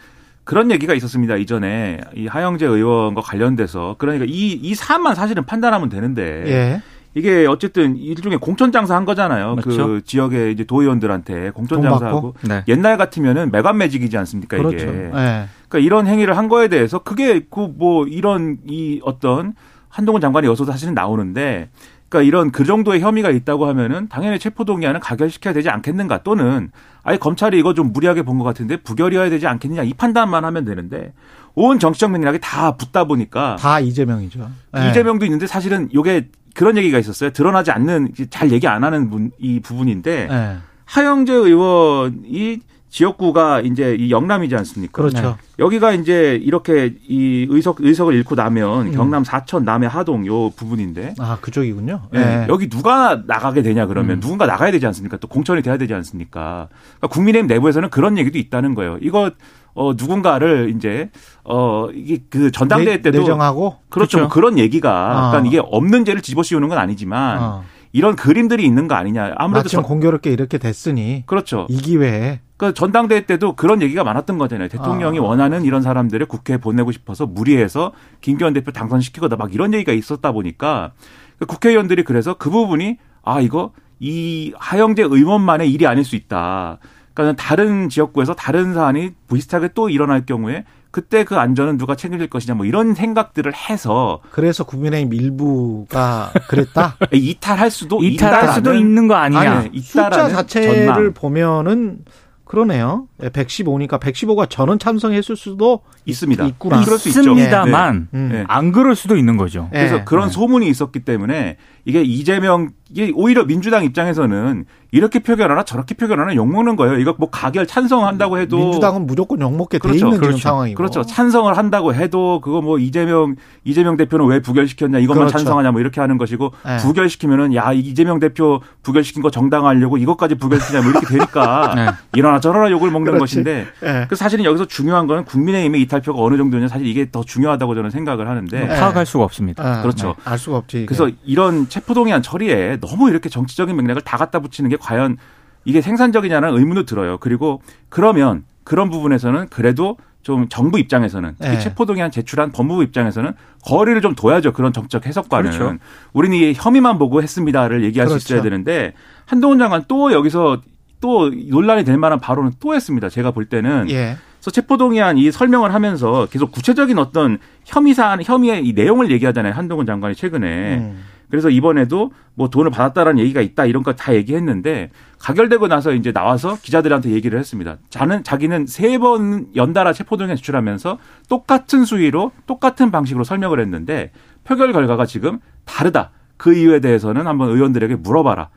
그런 0.44 0.70
얘기가 0.70 0.94
있었습니다. 0.94 1.36
이전에 1.36 2.00
이 2.14 2.26
하영재 2.26 2.64
의원과 2.66 3.20
관련돼서 3.22 3.96
그러니까 3.98 4.24
이 4.28 4.54
이 4.62 4.74
사안만 4.74 5.14
사실은 5.14 5.44
판단하면 5.44 5.88
되는데 5.90 6.44
예. 6.46 6.82
이게 7.16 7.46
어쨌든 7.46 7.96
일종의 7.96 8.38
공천 8.38 8.72
장사 8.72 8.96
한 8.96 9.04
거잖아요. 9.04 9.56
그 9.62 9.68
맞죠? 9.68 9.86
그 9.86 10.02
지역의 10.04 10.52
이제 10.52 10.64
도의원들한테 10.64 11.50
공천 11.50 11.82
장사하고 11.82 12.34
네. 12.42 12.64
옛날 12.68 12.96
같으면은 12.96 13.50
매관 13.52 13.78
매직이지 13.78 14.16
않습니까 14.18 14.56
그렇죠. 14.56 14.76
이게. 14.76 14.86
네. 14.86 15.46
그러니까 15.68 15.78
이런 15.78 16.06
행위를 16.06 16.36
한 16.36 16.48
거에 16.48 16.68
대해서 16.68 16.98
그게 16.98 17.40
그 17.50 17.68
뭐 17.76 18.06
이런 18.06 18.58
이 18.66 19.00
어떤 19.04 19.54
한동훈 19.94 20.20
장관의 20.20 20.50
여소도 20.50 20.72
사실은 20.72 20.92
나오는데 20.92 21.68
그러니까 22.09 22.26
이런 22.26 22.50
그 22.50 22.64
정도의 22.64 23.00
혐의가 23.00 23.30
있다고 23.30 23.66
하면은 23.68 24.09
당연히 24.09 24.40
체포동의안은 24.40 24.98
가결시켜야 24.98 25.54
되지 25.54 25.70
않겠는가 25.70 26.24
또는 26.24 26.72
아예 27.04 27.16
검찰이 27.16 27.57
이거 27.59 27.74
좀 27.74 27.92
무리하게 27.92 28.22
본 28.22 28.38
것 28.38 28.44
같은데 28.44 28.76
부결이어야 28.78 29.30
되지 29.30 29.46
않겠느냐 29.46 29.85
이 29.85 29.94
판단만 29.94 30.44
하면 30.44 30.64
되는데 30.64 31.12
온 31.54 31.78
정치적 31.78 32.11
맥락이 32.11 32.40
다 32.42 32.76
붙다 32.76 33.04
보니까 33.04 33.54
다 33.61 33.78
이재명이죠. 33.78 34.50
예. 34.76 34.90
이재명도 34.90 35.24
있는데 35.26 35.46
사실은 35.46 35.88
요게 35.94 36.28
그런 36.54 36.76
얘기가 36.76 36.98
있었어요. 36.98 37.30
드러나지 37.30 37.70
않는 37.70 38.14
잘 38.30 38.50
얘기 38.50 38.66
안 38.66 38.83
하는 38.83 39.11
분, 39.11 39.30
이 39.38 39.61
부분인데 39.61 40.28
예. 40.28 40.57
하영재 40.87 41.33
의원이 41.33 42.61
지역구가 42.94 43.62
이제 43.62 43.96
이 43.98 44.12
영남이지 44.12 44.54
않습니까? 44.54 44.92
그렇죠. 45.02 45.37
여기가 45.59 45.90
이제 45.94 46.38
이렇게 46.40 46.94
이 47.09 47.44
의석 47.50 47.78
의석을 47.80 48.14
잃고 48.14 48.37
나면 48.37 48.87
음. 48.88 48.92
경남 48.92 49.24
사천 49.24 49.64
남해 49.64 49.88
하동 49.88 50.24
요 50.26 50.50
부분인데 50.50 51.14
아 51.18 51.38
그쪽이군요. 51.40 52.02
예. 52.14 52.18
예. 52.20 52.46
여기 52.48 52.68
누가 52.68 53.20
나가게 53.26 53.62
되냐 53.62 53.87
그러면 53.87 54.18
음. 54.18 54.20
누군가 54.20 54.46
나가야 54.46 54.70
되지 54.70 54.87
않습니까? 54.87 55.16
또 55.16 55.26
공천이 55.26 55.62
돼야 55.62 55.76
되지 55.76 55.92
않습니까? 55.92 56.68
그러니까 56.98 57.09
국민의힘 57.09 57.48
내부에서는 57.48 57.90
그런 57.90 58.16
얘기도 58.16 58.38
있다는 58.38 58.76
거예요. 58.76 58.98
이거 59.00 59.33
어 59.74 59.92
누군가를 59.96 60.72
이제 60.76 61.11
어 61.42 61.88
이게 61.92 62.22
그 62.30 62.52
전당대회 62.52 62.98
내- 62.98 63.02
때도 63.02 63.18
내 63.18 63.24
정하고 63.24 63.78
그렇죠. 63.88 64.18
뭐 64.18 64.28
그렇죠. 64.28 64.28
그런 64.28 64.57
얘기가 64.57 64.90
아. 64.92 65.30
그러니까 65.33 65.48
이게 65.48 65.61
없는 65.61 66.04
죄를 66.04 66.22
집어씌우는 66.22 66.68
건 66.68 66.78
아니지만 66.78 67.42
어. 67.42 67.64
이런 67.94 68.16
그림들이 68.16 68.64
있는 68.66 68.88
거 68.88 68.96
아니냐. 68.96 69.35
아무래도 69.37 69.68
전- 69.68 69.85
공교롭게 69.85 70.33
이렇게 70.33 70.59
됐으니 70.59 71.22
그렇죠. 71.26 71.66
이 71.70 71.76
기회에 71.76 72.40
그 72.57 72.74
전당대회 72.74 73.24
때도 73.24 73.54
그런 73.54 73.83
얘기가 73.83 74.02
많았던 74.02 74.37
거잖아요. 74.37 74.66
대통령이 74.68 75.20
아. 75.20 75.22
원하는 75.22 75.62
이런 75.64 75.80
사람들을 75.80 76.26
국회에 76.26 76.57
보내고 76.57 76.90
싶어서 76.90 77.24
무리해서 77.24 77.92
김기현 78.20 78.52
대표 78.52 78.72
당선시키거나 78.72 79.37
막 79.37 79.54
이런 79.54 79.72
얘기가 79.74 79.92
있었다 79.92 80.33
보니까 80.33 80.90
그 81.38 81.46
국회의원들이 81.46 82.02
그래서 82.02 82.35
그 82.35 82.50
부분이 82.50 82.98
아 83.22 83.40
이거 83.40 83.70
이 84.00 84.52
하영재 84.59 85.02
의원만의 85.04 85.72
일이 85.72 85.87
아닐 85.87 86.02
수 86.04 86.16
있다. 86.16 86.78
그러니까 87.14 87.40
다른 87.40 87.88
지역구에서 87.88 88.35
다른 88.35 88.74
사안이 88.74 89.12
비슷하게 89.33 89.68
또 89.74 89.88
일어날 89.88 90.26
경우에 90.26 90.64
그때 90.94 91.24
그 91.24 91.37
안전은 91.37 91.76
누가 91.76 91.96
책임질 91.96 92.28
것이냐 92.28 92.54
뭐 92.54 92.66
이런 92.66 92.94
생각들을 92.94 93.52
해서 93.52 94.20
그래서 94.30 94.62
국민의힘 94.62 95.12
일부가 95.12 96.30
그랬다. 96.46 96.96
이탈할 97.11 97.72
수도 97.72 98.00
이탈할 98.00 98.54
수도 98.54 98.74
있는 98.74 99.09
거 99.09 99.16
아니냐. 99.16 99.59
아니, 99.59 99.80
숫자 99.80 100.28
자체를 100.28 100.87
전망. 100.87 101.12
보면은 101.12 102.04
그러네요. 102.44 103.09
115니까 103.30 104.00
115가 104.00 104.48
전원 104.48 104.78
참석했을 104.78 105.37
수도 105.37 105.80
있습니다. 106.04 106.44
있구나. 106.46 106.82
그럴 106.82 106.98
수 106.98 107.08
있죠. 107.08 107.20
있습니다만 107.20 108.08
음. 108.12 108.28
네. 108.32 108.44
안 108.48 108.72
그럴 108.72 108.94
수도 108.94 109.16
있는 109.16 109.37
거죠. 109.37 109.68
예. 109.74 109.78
그래서 109.78 110.04
그런 110.04 110.26
네. 110.28 110.32
소문이 110.32 110.68
있었기 110.68 111.00
때문에 111.00 111.56
이게 111.84 112.02
이재명 112.02 112.70
이게 112.90 113.10
오히려 113.14 113.44
민주당 113.44 113.84
입장에서는 113.84 114.64
이렇게 114.92 115.18
표결하나 115.18 115.64
저렇게 115.64 115.94
표결하나 115.94 116.34
욕먹는 116.37 116.76
거예요. 116.76 116.98
이거 116.98 117.14
뭐 117.18 117.28
가결 117.30 117.66
찬성한다고 117.66 118.38
해도 118.38 118.56
민주당은 118.56 119.06
무조건 119.06 119.40
욕먹게 119.40 119.78
돼 119.78 119.82
그렇죠. 119.82 119.98
있는 119.98 120.12
지금 120.12 120.26
그렇죠. 120.28 120.38
상황이고. 120.42 120.76
그렇죠. 120.76 121.02
찬성을 121.02 121.56
한다고 121.56 121.94
해도 121.94 122.40
그거 122.40 122.60
뭐 122.62 122.78
이재명 122.78 123.34
이재명 123.64 123.96
대표는 123.96 124.26
왜 124.26 124.40
부결시켰냐 124.40 125.00
이것만 125.00 125.26
그렇죠. 125.26 125.38
찬성하냐 125.38 125.72
뭐 125.72 125.80
이렇게 125.80 126.00
하는 126.00 126.16
것이고 126.16 126.52
네. 126.64 126.76
부결시키면은 126.78 127.54
야 127.54 127.72
이재명 127.72 128.20
대표 128.20 128.60
부결시킨 128.82 129.22
거 129.22 129.30
정당화하려고 129.30 129.98
이것까지 129.98 130.37
부결시키냐 130.37 130.82
뭐 130.82 130.90
이렇게 130.90 131.06
되니까 131.06 131.72
네. 131.74 131.87
이러나 132.14 132.38
저러나 132.38 132.70
욕을 132.70 132.90
먹는 132.92 133.13
그렇지. 133.14 133.35
것인데 133.37 133.66
예. 133.83 134.07
그 134.09 134.16
사실은 134.16 134.44
여기서 134.44 134.66
중요한 134.66 135.07
거는 135.07 135.24
국민의힘의 135.24 135.81
이탈표가 135.83 136.22
어느 136.22 136.37
정도냐 136.37 136.68
사실 136.68 136.87
이게 136.87 137.11
더 137.11 137.22
중요하다고 137.22 137.74
저는 137.74 137.90
생각을 137.90 138.29
하는데 138.29 138.61
네. 138.61 138.68
파악할 138.68 139.07
수가 139.07 139.24
없습니다. 139.24 139.62
아, 139.62 139.83
그렇죠. 139.83 140.14
알 140.24 140.38
수가 140.38 140.57
없지. 140.59 140.79
이게. 140.79 140.87
그래서 140.87 141.11
이런 141.24 141.68
체포동의안 141.68 142.22
처리에 142.22 142.79
너무 142.81 143.11
이렇게 143.11 143.29
정치적인 143.29 143.77
맥락을 143.77 144.03
다 144.03 144.16
갖다 144.16 144.40
붙이는 144.40 144.70
게 144.70 144.77
과연 144.77 145.16
이게 145.64 145.81
생산적이냐는 145.81 146.57
의문도 146.57 146.85
들어요. 146.85 147.18
그리고 147.18 147.62
그러면 147.88 148.44
그런 148.64 148.90
부분에서는 148.90 149.48
그래도 149.48 149.96
좀 150.22 150.48
정부 150.48 150.79
입장에서는 150.79 151.35
특히 151.38 151.57
네. 151.57 151.61
체포동의안 151.61 152.11
제출한 152.11 152.50
법무부 152.50 152.83
입장에서는 152.83 153.33
거리를 153.62 154.00
좀 154.00 154.14
둬야죠. 154.14 154.53
그런 154.55 154.72
정책 154.72 155.07
해석과는. 155.07 155.50
그렇죠. 155.50 155.77
우리는 156.14 156.37
이 156.37 156.55
혐의만 156.55 156.98
보고 156.98 157.22
했습니다를 157.22 157.85
얘기할 157.85 158.09
수 158.09 158.16
있어야 158.16 158.40
그렇죠. 158.40 158.44
되는데 158.44 158.94
한동훈 159.27 159.59
장관 159.59 159.85
또 159.87 160.12
여기서 160.12 160.62
또 161.04 161.28
논란이 161.28 161.84
될 161.84 161.98
만한 161.98 162.18
발언은 162.18 162.52
또 162.60 162.74
했습니다. 162.74 163.10
제가 163.10 163.30
볼 163.32 163.44
때는 163.44 163.90
예. 163.90 164.16
그래서 164.38 164.50
체포동의안 164.50 165.18
이 165.18 165.30
설명을 165.30 165.74
하면서 165.74 166.26
계속 166.30 166.50
구체적인 166.50 166.98
어떤 166.98 167.36
혐의 167.66 167.92
사안, 167.92 168.22
혐의의 168.22 168.66
이 168.66 168.72
내용을 168.72 169.10
얘기하잖아요. 169.10 169.52
한동훈 169.52 169.84
장관이 169.84 170.14
최근에. 170.14 170.76
음. 170.78 171.04
그래서 171.28 171.50
이번에도 171.50 172.10
뭐 172.34 172.48
돈을 172.48 172.70
받았다라는 172.70 173.18
얘기가 173.18 173.42
있다 173.42 173.66
이런 173.66 173.82
거 173.82 173.92
다 173.92 174.14
얘기했는데 174.14 174.90
가결되고 175.18 175.68
나서 175.68 175.92
이제 175.92 176.10
나와서 176.10 176.56
기자들한테 176.62 177.10
얘기를 177.10 177.38
했습니다. 177.38 177.76
자는 177.90 178.24
자기는 178.24 178.66
세 178.66 178.96
번 178.98 179.48
연달아 179.54 179.92
체포동의안 179.92 180.36
제출하면서 180.38 180.98
똑같은 181.28 181.84
수위로 181.84 182.32
똑같은 182.46 182.90
방식으로 182.90 183.24
설명을 183.24 183.60
했는데 183.60 184.10
표결 184.44 184.72
결과가 184.72 185.04
지금 185.04 185.38
다르다. 185.66 186.12
그 186.38 186.54
이유에 186.54 186.80
대해서는 186.80 187.26
한번 187.26 187.50
의원들에게 187.50 187.96
물어봐라. 187.96 188.48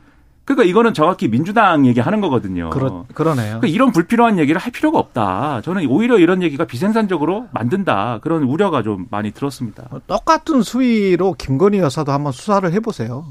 그러니까 0.48 0.64
이거는 0.64 0.94
정확히 0.94 1.28
민주당 1.28 1.84
얘기하는 1.84 2.22
거거든요. 2.22 2.70
그러, 2.70 3.04
그러네요. 3.12 3.58
그러니까 3.60 3.66
이런 3.66 3.92
불필요한 3.92 4.38
얘기를 4.38 4.58
할 4.58 4.72
필요가 4.72 4.98
없다. 4.98 5.60
저는 5.62 5.86
오히려 5.90 6.18
이런 6.18 6.42
얘기가 6.42 6.64
비생산적으로 6.64 7.48
만든다. 7.52 8.20
그런 8.22 8.44
우려가 8.44 8.82
좀 8.82 9.06
많이 9.10 9.30
들었습니다. 9.30 9.84
똑같은 10.06 10.62
수위로 10.62 11.34
김건희 11.34 11.80
여사도 11.80 12.12
한번 12.12 12.32
수사를 12.32 12.72
해보세요. 12.72 13.26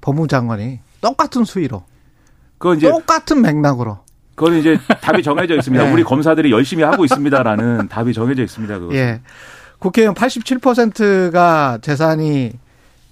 법무장관이 0.00 0.80
똑같은 1.00 1.44
수위로 1.44 1.84
그건 2.58 2.78
이제 2.78 2.88
똑같은 2.90 3.42
맥락으로. 3.42 4.00
그건 4.34 4.56
이제 4.56 4.76
답이 5.02 5.22
정해져 5.22 5.54
있습니다. 5.54 5.84
네. 5.86 5.92
우리 5.92 6.02
검사들이 6.02 6.50
열심히 6.50 6.82
하고 6.82 7.04
있습니다라는 7.04 7.86
답이 7.92 8.12
정해져 8.12 8.42
있습니다. 8.42 8.76
그거. 8.80 8.94
예. 8.96 9.20
국회의원 9.78 10.16
87%가 10.16 11.78
재산이 11.80 12.52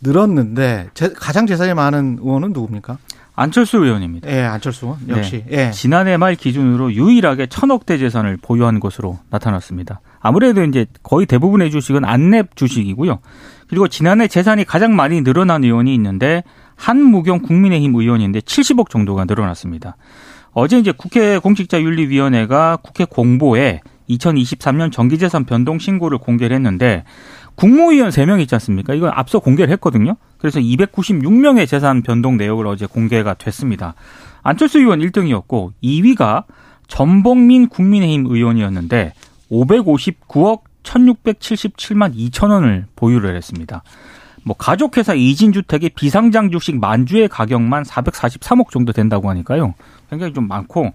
늘었는데 0.01 0.90
제- 0.94 1.12
가장 1.12 1.46
재산이 1.46 1.74
많은 1.74 2.18
의원은 2.20 2.53
누굽니까? 2.53 2.98
안철수 3.38 3.79
의원입니다. 3.79 4.29
예, 4.29 4.40
안철수 4.42 4.87
의원 4.87 4.98
네. 5.07 5.16
역시. 5.16 5.44
예. 5.51 5.70
지난해 5.70 6.16
말 6.16 6.35
기준으로 6.35 6.92
유일하게 6.92 7.46
천억대 7.46 7.96
재산을 7.96 8.37
보유한 8.37 8.81
것으로 8.81 9.20
나타났습니다. 9.31 10.01
아무래도 10.18 10.64
이제 10.64 10.87
거의 11.05 11.24
대부분의 11.24 11.70
주식은 11.70 12.03
안랩 12.03 12.57
주식이고요. 12.57 13.20
그리고 13.68 13.87
지난해 13.87 14.27
재산이 14.27 14.64
가장 14.64 14.96
많이 14.96 15.22
늘어난 15.22 15.62
의원이 15.62 15.94
있는데 15.94 16.42
한무경 16.74 17.42
국민의힘 17.42 17.94
의원인데 17.94 18.40
70억 18.40 18.90
정도가 18.90 19.24
늘어났습니다. 19.24 19.96
어제 20.51 20.77
이제 20.79 20.90
국회 20.90 21.38
공직자윤리위원회가 21.38 22.79
국회 22.83 23.05
공보에 23.05 23.83
2023년 24.11 24.90
정기재산 24.90 25.44
변동 25.44 25.79
신고를 25.79 26.18
공개를 26.18 26.57
했는데 26.57 27.05
국무위원 27.55 28.11
3명 28.11 28.40
있지 28.40 28.55
않습니까? 28.57 28.94
이건 28.94 29.12
앞서 29.14 29.38
공개를 29.38 29.72
했거든요. 29.74 30.16
그래서 30.38 30.61
296명의 30.61 31.68
재산 31.68 32.03
변동 32.03 32.37
내역을 32.37 32.66
어제 32.66 32.87
공개가 32.87 33.35
됐습니다. 33.35 33.94
안철수 34.42 34.79
의원 34.79 35.01
1등이었고 35.01 35.72
2위가 35.83 36.44
전봉민 36.87 37.68
국민의힘 37.68 38.27
의원이었는데 38.27 39.12
559억 39.51 40.61
1677만 40.83 42.14
2천 42.14 42.51
원을 42.51 42.87
보유를 42.96 43.37
했습니다. 43.37 43.83
뭐 44.44 44.57
가족회사 44.57 45.14
이진주택의 45.14 45.90
비상장 45.90 46.51
주식 46.51 46.79
만주의 46.79 47.29
가격만 47.29 47.83
443억 47.83 48.70
정도 48.70 48.92
된다고 48.92 49.29
하니까요. 49.29 49.74
굉장히 50.09 50.33
좀 50.33 50.48
많고 50.48 50.92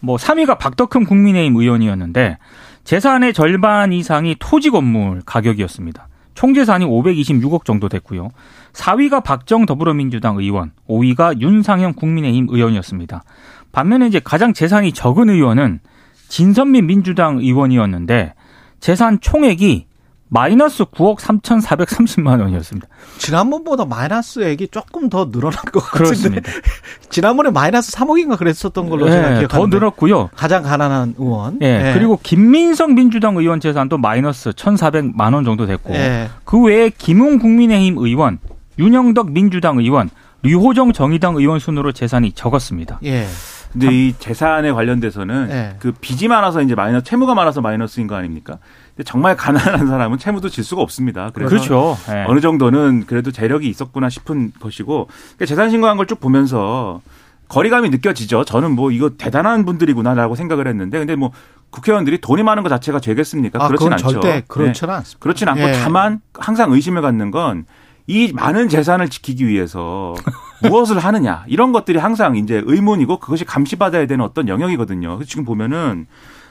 뭐 0.00 0.16
3위가 0.16 0.58
박덕흠 0.58 1.04
국민의힘 1.06 1.56
의원이었는데 1.56 2.38
재산의 2.84 3.32
절반 3.32 3.92
이상이 3.92 4.36
토지 4.38 4.70
건물 4.70 5.22
가격이었습니다. 5.24 6.08
총 6.40 6.54
재산이 6.54 6.86
526억 6.86 7.66
정도 7.66 7.90
됐고요. 7.90 8.30
4위가 8.72 9.22
박정 9.22 9.66
더불어민주당 9.66 10.38
의원, 10.38 10.72
5위가 10.88 11.38
윤상현 11.38 11.92
국민의힘 11.92 12.46
의원이었습니다. 12.48 13.24
반면에 13.72 14.06
이제 14.06 14.22
가장 14.24 14.54
재산이 14.54 14.92
적은 14.92 15.28
의원은 15.28 15.80
진선민 16.28 16.86
민주당 16.86 17.40
의원이었는데 17.40 18.32
재산 18.80 19.20
총액이 19.20 19.84
마이너스 20.32 20.84
9억 20.84 21.18
3,430만 21.18 22.40
원이었습니다. 22.40 22.86
지난번보다 23.18 23.84
마이너스액이 23.84 24.68
조금 24.68 25.08
더 25.10 25.30
늘어난 25.30 25.60
것 25.72 25.80
같은데. 25.80 26.04
그렇습니다. 26.04 26.50
지난번에 27.10 27.50
마이너스 27.50 27.92
3억인가 27.92 28.38
그랬었던 28.38 28.88
걸로 28.88 29.10
제가 29.10 29.30
네, 29.30 29.38
기억하는데. 29.40 29.48
더 29.48 29.66
늘었고요. 29.66 30.30
가장 30.36 30.62
가난한 30.62 31.16
의원. 31.18 31.58
예, 31.62 31.90
그리고 31.94 32.18
김민성 32.22 32.94
민주당 32.94 33.36
의원 33.36 33.58
재산도 33.58 33.98
마이너스 33.98 34.50
1,400만 34.50 35.34
원 35.34 35.44
정도 35.44 35.66
됐고 35.66 35.92
예. 35.94 36.30
그 36.44 36.62
외에 36.62 36.90
김웅 36.90 37.40
국민의힘 37.40 37.98
의원, 37.98 38.38
윤영덕 38.78 39.32
민주당 39.32 39.78
의원, 39.78 40.10
류호정 40.42 40.92
정의당 40.92 41.36
의원 41.36 41.58
순으로 41.58 41.90
재산이 41.90 42.32
적었습니다. 42.32 43.00
예. 43.04 43.26
근데 43.72 43.88
이 43.92 44.14
재산에 44.18 44.72
관련돼서는 44.72 45.48
네. 45.48 45.76
그 45.78 45.92
빚이 45.92 46.28
많아서 46.28 46.60
이제 46.62 46.74
마이너스 46.74 47.04
채무가 47.04 47.34
많아서 47.34 47.60
마이너스인 47.60 48.06
거 48.06 48.16
아닙니까? 48.16 48.58
근데 48.96 49.04
정말 49.04 49.36
가난한 49.36 49.86
사람은 49.86 50.18
채무도 50.18 50.48
질 50.48 50.64
수가 50.64 50.82
없습니다. 50.82 51.30
그래서 51.32 51.48
그렇죠. 51.50 51.96
예. 52.10 52.24
어느 52.28 52.40
정도는 52.40 53.04
그래도 53.06 53.30
재력이 53.30 53.68
있었구나 53.68 54.08
싶은 54.08 54.52
것이고 54.60 55.06
그러니까 55.06 55.46
재산 55.46 55.70
신고한 55.70 55.96
걸 55.96 56.06
쭉 56.06 56.20
보면서 56.20 57.00
거리감이 57.48 57.90
느껴지죠. 57.90 58.44
저는 58.44 58.72
뭐 58.72 58.90
이거 58.90 59.10
대단한 59.10 59.64
분들이구나라고 59.64 60.34
생각을 60.36 60.66
했는데 60.68 60.98
근데 60.98 61.16
뭐 61.16 61.32
국회의원들이 61.70 62.20
돈이 62.20 62.42
많은 62.42 62.62
것 62.62 62.68
자체가 62.68 63.00
죄겠습니까? 63.00 63.64
아, 63.64 63.68
그렇진 63.68 63.92
않죠. 63.92 64.10
절대 64.10 64.42
그렇지는 64.48 64.92
네. 64.92 64.96
않습니다. 64.98 65.18
그렇진 65.20 65.48
않고 65.48 65.60
예. 65.62 65.72
다만 65.82 66.20
항상 66.34 66.72
의심을 66.72 67.02
갖는 67.02 67.30
건 67.30 67.64
이 68.06 68.32
많은 68.34 68.68
재산을 68.68 69.08
지키기 69.08 69.46
위해서 69.46 70.14
무엇을 70.64 70.98
하느냐 70.98 71.44
이런 71.46 71.70
것들이 71.70 71.98
항상 71.98 72.34
이제 72.34 72.60
의문이고 72.66 73.18
그것이 73.20 73.44
감시받아야 73.44 74.06
되는 74.06 74.24
어떤 74.24 74.48
영역이거든요. 74.48 75.14
그래서 75.16 75.28
지금 75.28 75.44
보면은 75.44 76.08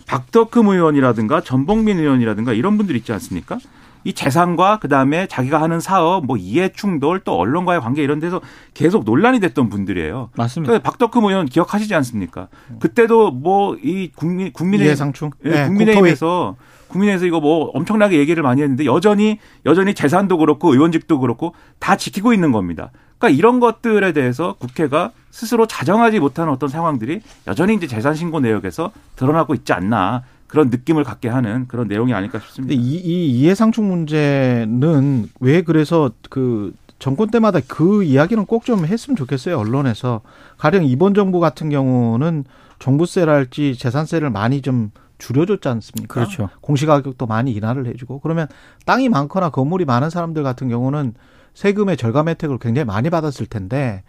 박덕흠 0.09 0.67
의원이라든가 0.69 1.41
전봉민 1.41 1.99
의원이라든가 1.99 2.53
이런 2.53 2.77
분들 2.77 2.95
있지 2.95 3.13
않습니까? 3.13 3.59
이 4.05 4.13
재산과 4.13 4.79
그다음에 4.79 5.27
자기가 5.27 5.61
하는 5.61 5.79
사업 5.79 6.25
뭐 6.25 6.35
이해 6.37 6.69
충돌 6.69 7.19
또 7.19 7.37
언론과의 7.37 7.79
관계 7.81 8.01
이런 8.01 8.19
데서 8.19 8.41
계속 8.73 9.03
논란이 9.03 9.39
됐던 9.39 9.69
분들이에요. 9.69 10.31
맞습니다. 10.35 10.73
그 10.73 10.79
박덕흠 10.79 11.25
의원 11.25 11.45
기억하시지 11.45 11.93
않습니까? 11.93 12.47
그때도 12.79 13.31
뭐 13.31 13.75
이 13.83 14.09
국민 14.15 14.51
국민의 14.51 14.87
이해상충. 14.87 15.29
예, 15.45 15.51
예, 15.63 15.65
국민의힘에서 15.67 16.55
국민의힘에서 16.87 17.25
이거 17.27 17.39
뭐 17.39 17.69
엄청나게 17.75 18.17
얘기를 18.17 18.41
많이 18.41 18.63
했는데 18.63 18.85
여전히 18.85 19.37
여전히 19.67 19.93
재산도 19.93 20.37
그렇고 20.39 20.73
의원직도 20.73 21.19
그렇고 21.19 21.53
다 21.77 21.95
지키고 21.97 22.33
있는 22.33 22.51
겁니다. 22.51 22.89
그러니까 23.19 23.37
이런 23.37 23.59
것들에 23.59 24.13
대해서 24.13 24.55
국회가 24.57 25.11
스스로 25.29 25.67
자정하지 25.67 26.19
못하는 26.19 26.51
어떤 26.51 26.69
상황들이 26.69 27.21
여전히 27.47 27.75
이제 27.75 27.85
재산 27.85 28.15
신고 28.15 28.39
내역에서 28.39 28.91
드러나고 29.15 29.53
있지 29.53 29.73
않나 29.73 30.23
그런 30.47 30.69
느낌을 30.69 31.03
갖게 31.03 31.29
하는 31.29 31.67
그런 31.67 31.87
내용이 31.87 32.13
아닐까 32.13 32.39
근데 32.39 32.45
싶습니다. 32.47 32.73
이, 32.73 32.95
이 32.95 33.29
이해상충 33.39 33.87
문제는 33.87 35.29
왜 35.39 35.61
그래서 35.61 36.11
그 36.29 36.73
정권 36.97 37.29
때마다 37.29 37.59
그 37.67 38.03
이야기는 38.03 38.45
꼭 38.45 38.63
좀 38.65 38.85
했으면 38.85 39.15
좋겠어요 39.15 39.57
언론에서 39.57 40.21
가령 40.57 40.85
이번 40.85 41.13
정부 41.13 41.39
같은 41.39 41.69
경우는 41.69 42.45
종부세랄지 42.79 43.75
재산세를 43.77 44.29
많이 44.29 44.61
좀 44.61 44.91
줄여줬지 45.17 45.67
않습니까? 45.67 46.13
그렇죠. 46.13 46.49
공시가격도 46.61 47.25
많이 47.27 47.51
인하를 47.51 47.85
해주고 47.87 48.19
그러면 48.21 48.47
땅이 48.85 49.09
많거나 49.09 49.49
건물이 49.49 49.85
많은 49.85 50.09
사람들 50.09 50.43
같은 50.43 50.69
경우는 50.69 51.13
세금의 51.59 51.97
절감 51.97 52.29
혜택을 52.29 52.57
굉장히 52.57 52.85
많이 52.85 53.09
받았을 53.09 53.45
텐데 53.45 54.03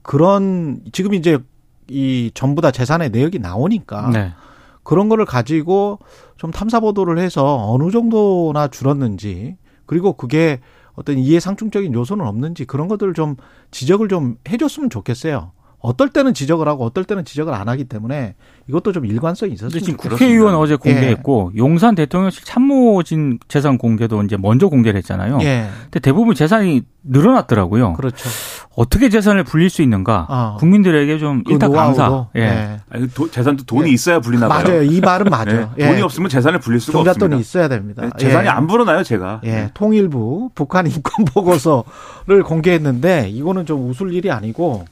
그런 0.00 0.80
지금 0.90 1.12
이제 1.12 1.38
이 1.86 2.30
전부 2.32 2.62
다 2.62 2.70
재산의 2.70 3.10
내역이 3.10 3.40
나오니까 3.40 4.08
네. 4.08 4.32
그런 4.82 5.10
거를 5.10 5.26
가지고 5.26 5.98
좀 6.38 6.50
탐사 6.50 6.80
보도를 6.80 7.18
해서 7.18 7.70
어느 7.70 7.90
정도나 7.90 8.68
줄었는지 8.68 9.58
그리고 9.84 10.14
그게 10.14 10.60
어떤 10.94 11.18
이해 11.18 11.40
상충적인 11.40 11.92
요소는 11.92 12.26
없는지 12.26 12.64
그런 12.64 12.88
것들을 12.88 13.12
좀 13.12 13.36
지적을 13.70 14.08
좀 14.08 14.38
해줬으면 14.48 14.88
좋겠어요. 14.88 15.52
어떨 15.84 16.08
때는 16.08 16.32
지적을 16.32 16.66
하고 16.66 16.84
어떨 16.84 17.04
때는 17.04 17.24
지적을 17.26 17.52
안 17.52 17.68
하기 17.68 17.84
때문에 17.84 18.34
이것도 18.68 18.92
좀 18.92 19.04
일관성이 19.04 19.52
있었으면 19.52 19.82
지금 19.84 19.96
좋겠어요. 19.98 20.16
국회의원 20.18 20.54
어제 20.54 20.76
공개했고 20.76 21.52
용산 21.58 21.94
대통령실 21.94 22.44
참모진 22.44 23.38
재산 23.48 23.76
공개도 23.76 24.22
이제 24.22 24.36
먼저 24.38 24.68
공개를 24.68 24.96
했잖아요. 24.98 25.38
예, 25.42 25.68
근데 25.84 26.00
대부분 26.00 26.34
재산이 26.34 26.82
늘어났더라고요. 27.02 27.92
그렇죠. 27.92 28.28
어떻게 28.76 29.10
재산을 29.10 29.44
불릴 29.44 29.68
수 29.70 29.82
있는가? 29.82 30.26
아. 30.30 30.56
국민들에게 30.58 31.18
좀 31.18 31.44
그 31.44 31.52
일타 31.52 31.68
강사. 31.68 32.06
노하우도. 32.08 32.30
예. 32.36 32.40
예. 32.40 32.80
아니, 32.90 33.08
도- 33.08 33.30
재산도 33.30 33.64
돈이 33.64 33.90
예. 33.90 33.92
있어야 33.92 34.20
불리나 34.20 34.48
봐요. 34.48 34.64
맞아요. 34.64 34.82
이 34.82 35.00
말은 35.00 35.26
맞아요. 35.30 35.70
네. 35.76 35.84
예. 35.84 35.88
돈이 35.88 36.00
없으면 36.02 36.30
재산을 36.30 36.60
불릴 36.60 36.80
수가 36.80 37.00
없습니다. 37.00 37.36
있어야 37.36 37.68
됩니다. 37.68 38.02
네, 38.02 38.10
재산이 38.18 38.46
예. 38.46 38.50
안 38.50 38.66
불어나요, 38.66 39.02
제가. 39.02 39.42
예, 39.44 39.70
통일부 39.74 40.50
북한 40.54 40.86
인권 40.86 41.26
보고서를 41.26 42.42
공개했는데 42.48 43.28
이거는 43.28 43.66
좀 43.66 43.88
웃을 43.90 44.12
일이 44.14 44.30
아니고 44.30 44.86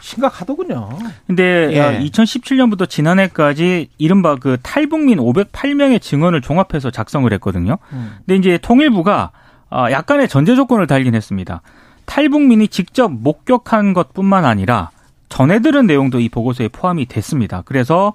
심각하더군요. 0.00 0.88
근데 1.26 1.68
예. 1.72 2.04
2017년부터 2.04 2.88
지난해까지 2.88 3.88
이른바 3.98 4.36
그 4.36 4.58
탈북민 4.62 5.18
508명의 5.18 6.00
증언을 6.00 6.40
종합해서 6.40 6.90
작성을 6.90 7.32
했거든요. 7.34 7.78
음. 7.92 8.16
근데 8.18 8.36
이제 8.36 8.58
통일부가 8.58 9.30
아, 9.70 9.90
약간의 9.90 10.28
전제 10.28 10.54
조건을 10.54 10.86
달긴 10.86 11.14
했습니다. 11.14 11.62
탈북민이 12.06 12.68
직접 12.68 13.10
목격한 13.10 13.92
것뿐만 13.92 14.44
아니라 14.44 14.90
전해 15.28 15.60
들은 15.60 15.86
내용도 15.86 16.20
이 16.20 16.28
보고서에 16.28 16.68
포함이 16.68 17.06
됐습니다. 17.06 17.62
그래서 17.64 18.12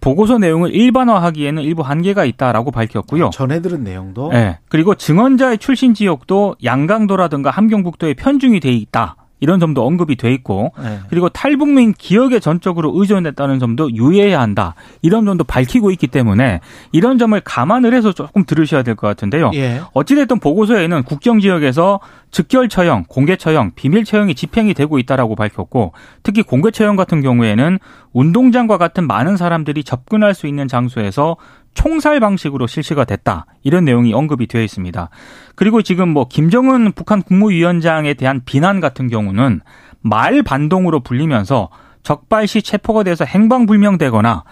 보고서 0.00 0.38
내용을 0.38 0.74
일반화하기에는 0.74 1.62
일부 1.62 1.82
한계가 1.82 2.24
있다라고 2.24 2.70
밝혔고요. 2.70 3.30
전해 3.30 3.62
들은 3.62 3.84
내용도 3.84 4.30
네. 4.30 4.58
그리고 4.68 4.94
증언자의 4.94 5.58
출신 5.58 5.94
지역도 5.94 6.56
양강도라든가 6.64 7.50
함경북도에 7.50 8.14
편중이 8.14 8.60
돼 8.60 8.72
있다. 8.72 9.16
이런 9.42 9.58
점도 9.58 9.84
언급이 9.84 10.14
돼 10.16 10.32
있고 10.32 10.72
예. 10.84 11.00
그리고 11.10 11.28
탈북민 11.28 11.92
기억에 11.92 12.38
전적으로 12.38 12.92
의존했다는 12.94 13.58
점도 13.58 13.92
유의해야 13.92 14.40
한다. 14.40 14.76
이런 15.02 15.24
점도 15.26 15.42
밝히고 15.42 15.90
있기 15.90 16.06
때문에 16.06 16.60
이런 16.92 17.18
점을 17.18 17.38
감안을 17.40 17.92
해서 17.92 18.12
조금 18.12 18.44
들으셔야 18.44 18.84
될 18.84 18.94
것 18.94 19.08
같은데요. 19.08 19.50
예. 19.54 19.80
어찌됐든 19.94 20.38
보고서에는 20.38 21.02
국경 21.02 21.40
지역에서 21.40 21.98
즉결 22.32 22.70
처형, 22.70 23.04
공개 23.08 23.36
처형, 23.36 23.72
비밀 23.76 24.04
처형이 24.04 24.34
집행이 24.34 24.72
되고 24.72 24.98
있다라고 24.98 25.36
밝혔고 25.36 25.92
특히 26.22 26.42
공개 26.42 26.70
처형 26.70 26.96
같은 26.96 27.20
경우에는 27.20 27.78
운동장과 28.12 28.78
같은 28.78 29.06
많은 29.06 29.36
사람들이 29.36 29.84
접근할 29.84 30.34
수 30.34 30.46
있는 30.46 30.66
장소에서 30.66 31.36
총살 31.74 32.20
방식으로 32.20 32.66
실시가 32.66 33.04
됐다. 33.04 33.46
이런 33.62 33.84
내용이 33.84 34.14
언급이 34.14 34.46
되어 34.46 34.62
있습니다. 34.62 35.10
그리고 35.54 35.82
지금 35.82 36.08
뭐 36.08 36.26
김정은 36.26 36.92
북한 36.92 37.22
국무위원장에 37.22 38.14
대한 38.14 38.40
비난 38.44 38.80
같은 38.80 39.08
경우는 39.08 39.60
말 40.00 40.42
반동으로 40.42 41.00
불리면서 41.00 41.68
적발 42.02 42.48
시 42.48 42.62
체포가 42.62 43.04
돼서 43.04 43.24
행방불명되거나 43.26 44.44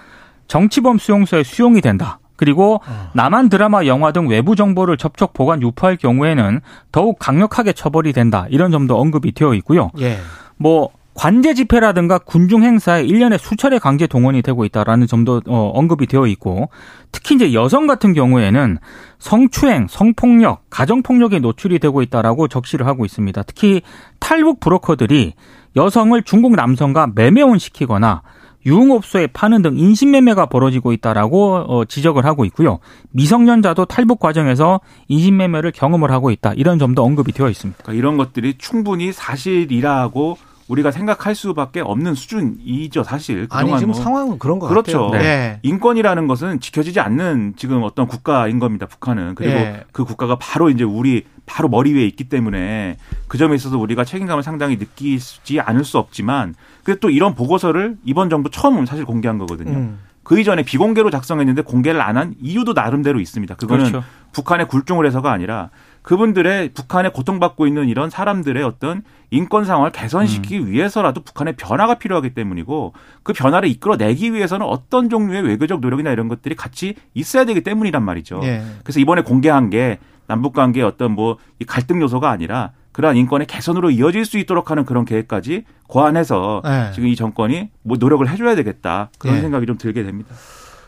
정치범 0.48 0.98
수용소에 0.98 1.44
수용이 1.44 1.80
된다. 1.80 2.19
그리고 2.40 2.80
남한 3.12 3.50
드라마, 3.50 3.84
영화 3.84 4.12
등 4.12 4.26
외부 4.26 4.56
정보를 4.56 4.96
접촉, 4.96 5.34
보관, 5.34 5.60
유포할 5.60 5.98
경우에는 5.98 6.60
더욱 6.90 7.18
강력하게 7.18 7.74
처벌이 7.74 8.14
된다. 8.14 8.46
이런 8.48 8.70
점도 8.70 8.98
언급이 8.98 9.32
되어 9.32 9.52
있고요. 9.52 9.90
예. 10.00 10.16
뭐 10.56 10.88
관제 11.12 11.52
집회라든가 11.52 12.16
군중 12.16 12.62
행사에 12.62 13.04
1년에 13.04 13.36
수차례 13.36 13.78
강제 13.78 14.06
동원이 14.06 14.40
되고 14.40 14.64
있다라는 14.64 15.06
점도 15.06 15.42
어, 15.48 15.70
언급이 15.74 16.06
되어 16.06 16.26
있고 16.28 16.70
특히 17.12 17.34
이제 17.34 17.52
여성 17.52 17.86
같은 17.86 18.14
경우에는 18.14 18.78
성추행, 19.18 19.86
성폭력, 19.90 20.62
가정폭력에 20.70 21.40
노출이 21.40 21.78
되고 21.78 22.00
있다라고 22.00 22.48
적시를 22.48 22.86
하고 22.86 23.04
있습니다. 23.04 23.42
특히 23.42 23.82
탈북 24.18 24.60
브로커들이 24.60 25.34
여성을 25.76 26.22
중국 26.22 26.56
남성과 26.56 27.10
매매혼 27.14 27.58
시키거나 27.58 28.22
유흥업소에 28.66 29.28
파는 29.28 29.62
등 29.62 29.76
인신매매가 29.76 30.46
벌어지고 30.46 30.92
있다라고 30.92 31.54
어, 31.66 31.84
지적을 31.84 32.24
하고 32.24 32.44
있고요. 32.44 32.78
미성년자도 33.10 33.86
탈북 33.86 34.20
과정에서 34.20 34.80
인신매매를 35.08 35.72
경험을 35.72 36.10
하고 36.10 36.30
있다. 36.30 36.52
이런 36.54 36.78
점도 36.78 37.02
언급이 37.02 37.32
되어 37.32 37.48
있습니다. 37.48 37.82
그러니까 37.82 37.98
이런 37.98 38.16
것들이 38.16 38.54
충분히 38.58 39.12
사실이라고 39.12 40.38
우리가 40.70 40.92
생각할 40.92 41.34
수밖에 41.34 41.80
없는 41.80 42.14
수준이죠, 42.14 43.02
사실. 43.02 43.48
아니 43.50 43.64
그동안 43.64 43.78
지금 43.80 43.92
뭐 43.92 44.02
상황은 44.02 44.38
그런 44.38 44.60
것 44.60 44.68
그렇죠. 44.68 45.10
같아요. 45.10 45.20
네. 45.20 45.26
예. 45.26 45.58
인권이라는 45.62 46.28
것은 46.28 46.60
지켜지지 46.60 47.00
않는 47.00 47.54
지금 47.56 47.82
어떤 47.82 48.06
국가인 48.06 48.60
겁니다, 48.60 48.86
북한은. 48.86 49.34
그리고 49.34 49.54
예. 49.54 49.84
그 49.90 50.04
국가가 50.04 50.36
바로 50.36 50.70
이제 50.70 50.84
우리 50.84 51.24
바로 51.50 51.68
머리 51.68 51.92
위에 51.92 52.06
있기 52.06 52.24
때문에 52.28 52.96
그 53.26 53.36
점에 53.36 53.56
있어서 53.56 53.76
우리가 53.76 54.04
책임감을 54.04 54.44
상당히 54.44 54.76
느끼지 54.76 55.58
않을 55.60 55.84
수 55.84 55.98
없지만 55.98 56.54
근데 56.84 57.00
또 57.00 57.10
이런 57.10 57.34
보고서를 57.34 57.96
이번 58.04 58.30
정부 58.30 58.50
처음 58.50 58.86
사실 58.86 59.04
공개한 59.04 59.36
거거든요. 59.38 59.76
음. 59.76 59.98
그 60.22 60.38
이전에 60.38 60.62
비공개로 60.62 61.10
작성했는데 61.10 61.62
공개를 61.62 62.00
안 62.00 62.16
한 62.16 62.34
이유도 62.40 62.72
나름대로 62.72 63.18
있습니다. 63.18 63.56
그거는 63.56 63.86
그렇죠. 63.86 64.06
북한의 64.32 64.68
굴종을 64.68 65.06
해서가 65.06 65.32
아니라 65.32 65.70
그분들의 66.02 66.70
북한에 66.74 67.08
고통받고 67.08 67.66
있는 67.66 67.88
이런 67.88 68.10
사람들의 68.10 68.62
어떤 68.62 69.02
인권 69.30 69.64
상황을 69.64 69.90
개선시키기 69.90 70.58
음. 70.58 70.66
위해서라도 70.70 71.22
북한의 71.22 71.54
변화가 71.56 71.94
필요하기 71.94 72.34
때문이고 72.34 72.92
그 73.22 73.32
변화를 73.32 73.68
이끌어내기 73.70 74.32
위해서는 74.32 74.66
어떤 74.66 75.08
종류의 75.10 75.42
외교적 75.42 75.80
노력이나 75.80 76.12
이런 76.12 76.28
것들이 76.28 76.54
같이 76.54 76.94
있어야 77.14 77.44
되기 77.44 77.62
때문이란 77.62 78.04
말이죠. 78.04 78.40
예. 78.44 78.62
그래서 78.84 79.00
이번에 79.00 79.22
공개한 79.22 79.68
게 79.70 79.98
남북 80.30 80.52
관계의 80.52 80.86
어떤 80.86 81.12
뭐 81.12 81.38
이 81.60 81.64
갈등 81.64 82.00
요소가 82.00 82.30
아니라 82.30 82.72
그러한 82.92 83.16
인권의 83.16 83.46
개선으로 83.46 83.90
이어질 83.90 84.24
수 84.24 84.38
있도록 84.38 84.70
하는 84.70 84.84
그런 84.84 85.04
계획까지 85.04 85.64
고안해서 85.86 86.62
네. 86.64 86.90
지금 86.94 87.08
이 87.08 87.14
정권이 87.14 87.70
뭐 87.82 87.96
노력을 88.00 88.26
해줘야 88.28 88.56
되겠다 88.56 89.10
그런 89.18 89.36
예. 89.36 89.40
생각이 89.42 89.66
좀 89.66 89.78
들게 89.78 90.02
됩니다. 90.02 90.34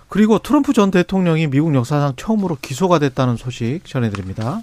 그리고 0.09 0.39
트럼프 0.39 0.73
전 0.73 0.91
대통령이 0.91 1.47
미국 1.49 1.75
역사상 1.75 2.15
처음으로 2.17 2.59
기소가 2.61 2.99
됐다는 2.99 3.37
소식 3.37 3.81
전해드립니다. 3.85 4.63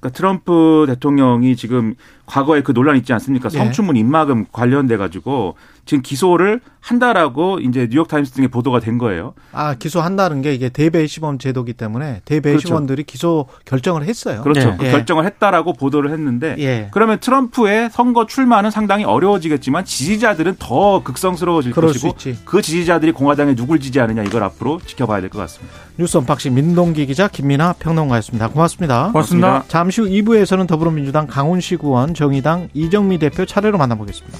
그러니까 0.00 0.16
트럼프 0.16 0.84
대통령이 0.88 1.54
지금 1.56 1.94
과거에 2.26 2.62
그 2.62 2.72
논란 2.72 2.96
있지 2.96 3.12
않습니까? 3.12 3.48
예. 3.52 3.58
성추문 3.58 3.96
입막음 3.96 4.46
관련돼 4.52 4.96
가지고 4.96 5.56
지금 5.84 6.02
기소를 6.02 6.60
한다라고 6.80 7.58
이제 7.60 7.88
뉴욕 7.90 8.06
타임스 8.06 8.32
등에 8.32 8.46
보도가 8.48 8.80
된 8.80 8.98
거예요. 8.98 9.34
아 9.52 9.74
기소한다는 9.74 10.40
게 10.42 10.54
이게 10.54 10.68
대배심원 10.68 11.38
제도기 11.38 11.72
때문에 11.72 12.20
대배 12.24 12.50
그렇죠. 12.50 12.68
심원들이 12.68 13.02
기소 13.04 13.46
결정을 13.64 14.04
했어요. 14.04 14.42
그렇죠. 14.42 14.70
네. 14.70 14.76
그 14.78 14.86
예. 14.86 14.90
결정을 14.92 15.24
했다라고 15.26 15.72
보도를 15.74 16.12
했는데 16.12 16.54
예. 16.58 16.88
그러면 16.92 17.18
트럼프의 17.18 17.90
선거 17.90 18.26
출마는 18.26 18.70
상당히 18.70 19.04
어려워지겠지만 19.04 19.84
지지자들은 19.84 20.56
더 20.58 21.02
극성스러워질 21.02 21.72
것이고 21.72 22.08
있지. 22.08 22.38
그 22.44 22.62
지지자들이 22.62 23.12
공화당에 23.12 23.54
누굴 23.54 23.80
지지하느냐 23.80 24.22
이걸 24.22 24.42
앞으로 24.44 24.80
지켜봐야 24.86 25.20
될 25.20 25.30
것 25.30 25.38
같습니다. 25.40 25.74
뉴스 25.98 26.16
unboxing 26.16 26.54
민동기 26.54 27.06
기자 27.06 27.28
김민아 27.28 27.74
평론가였습니다. 27.78 28.48
고맙습니다. 28.48 29.06
고맙습니다. 29.12 29.64
잠시 29.68 30.00
후 30.00 30.08
2부에서는 30.08 30.66
더불어민주당 30.66 31.26
강훈식 31.26 31.84
의원, 31.84 32.14
정의당 32.22 32.68
이정미 32.72 33.18
대표 33.18 33.44
차례로 33.44 33.78
만나보겠습니다. 33.78 34.38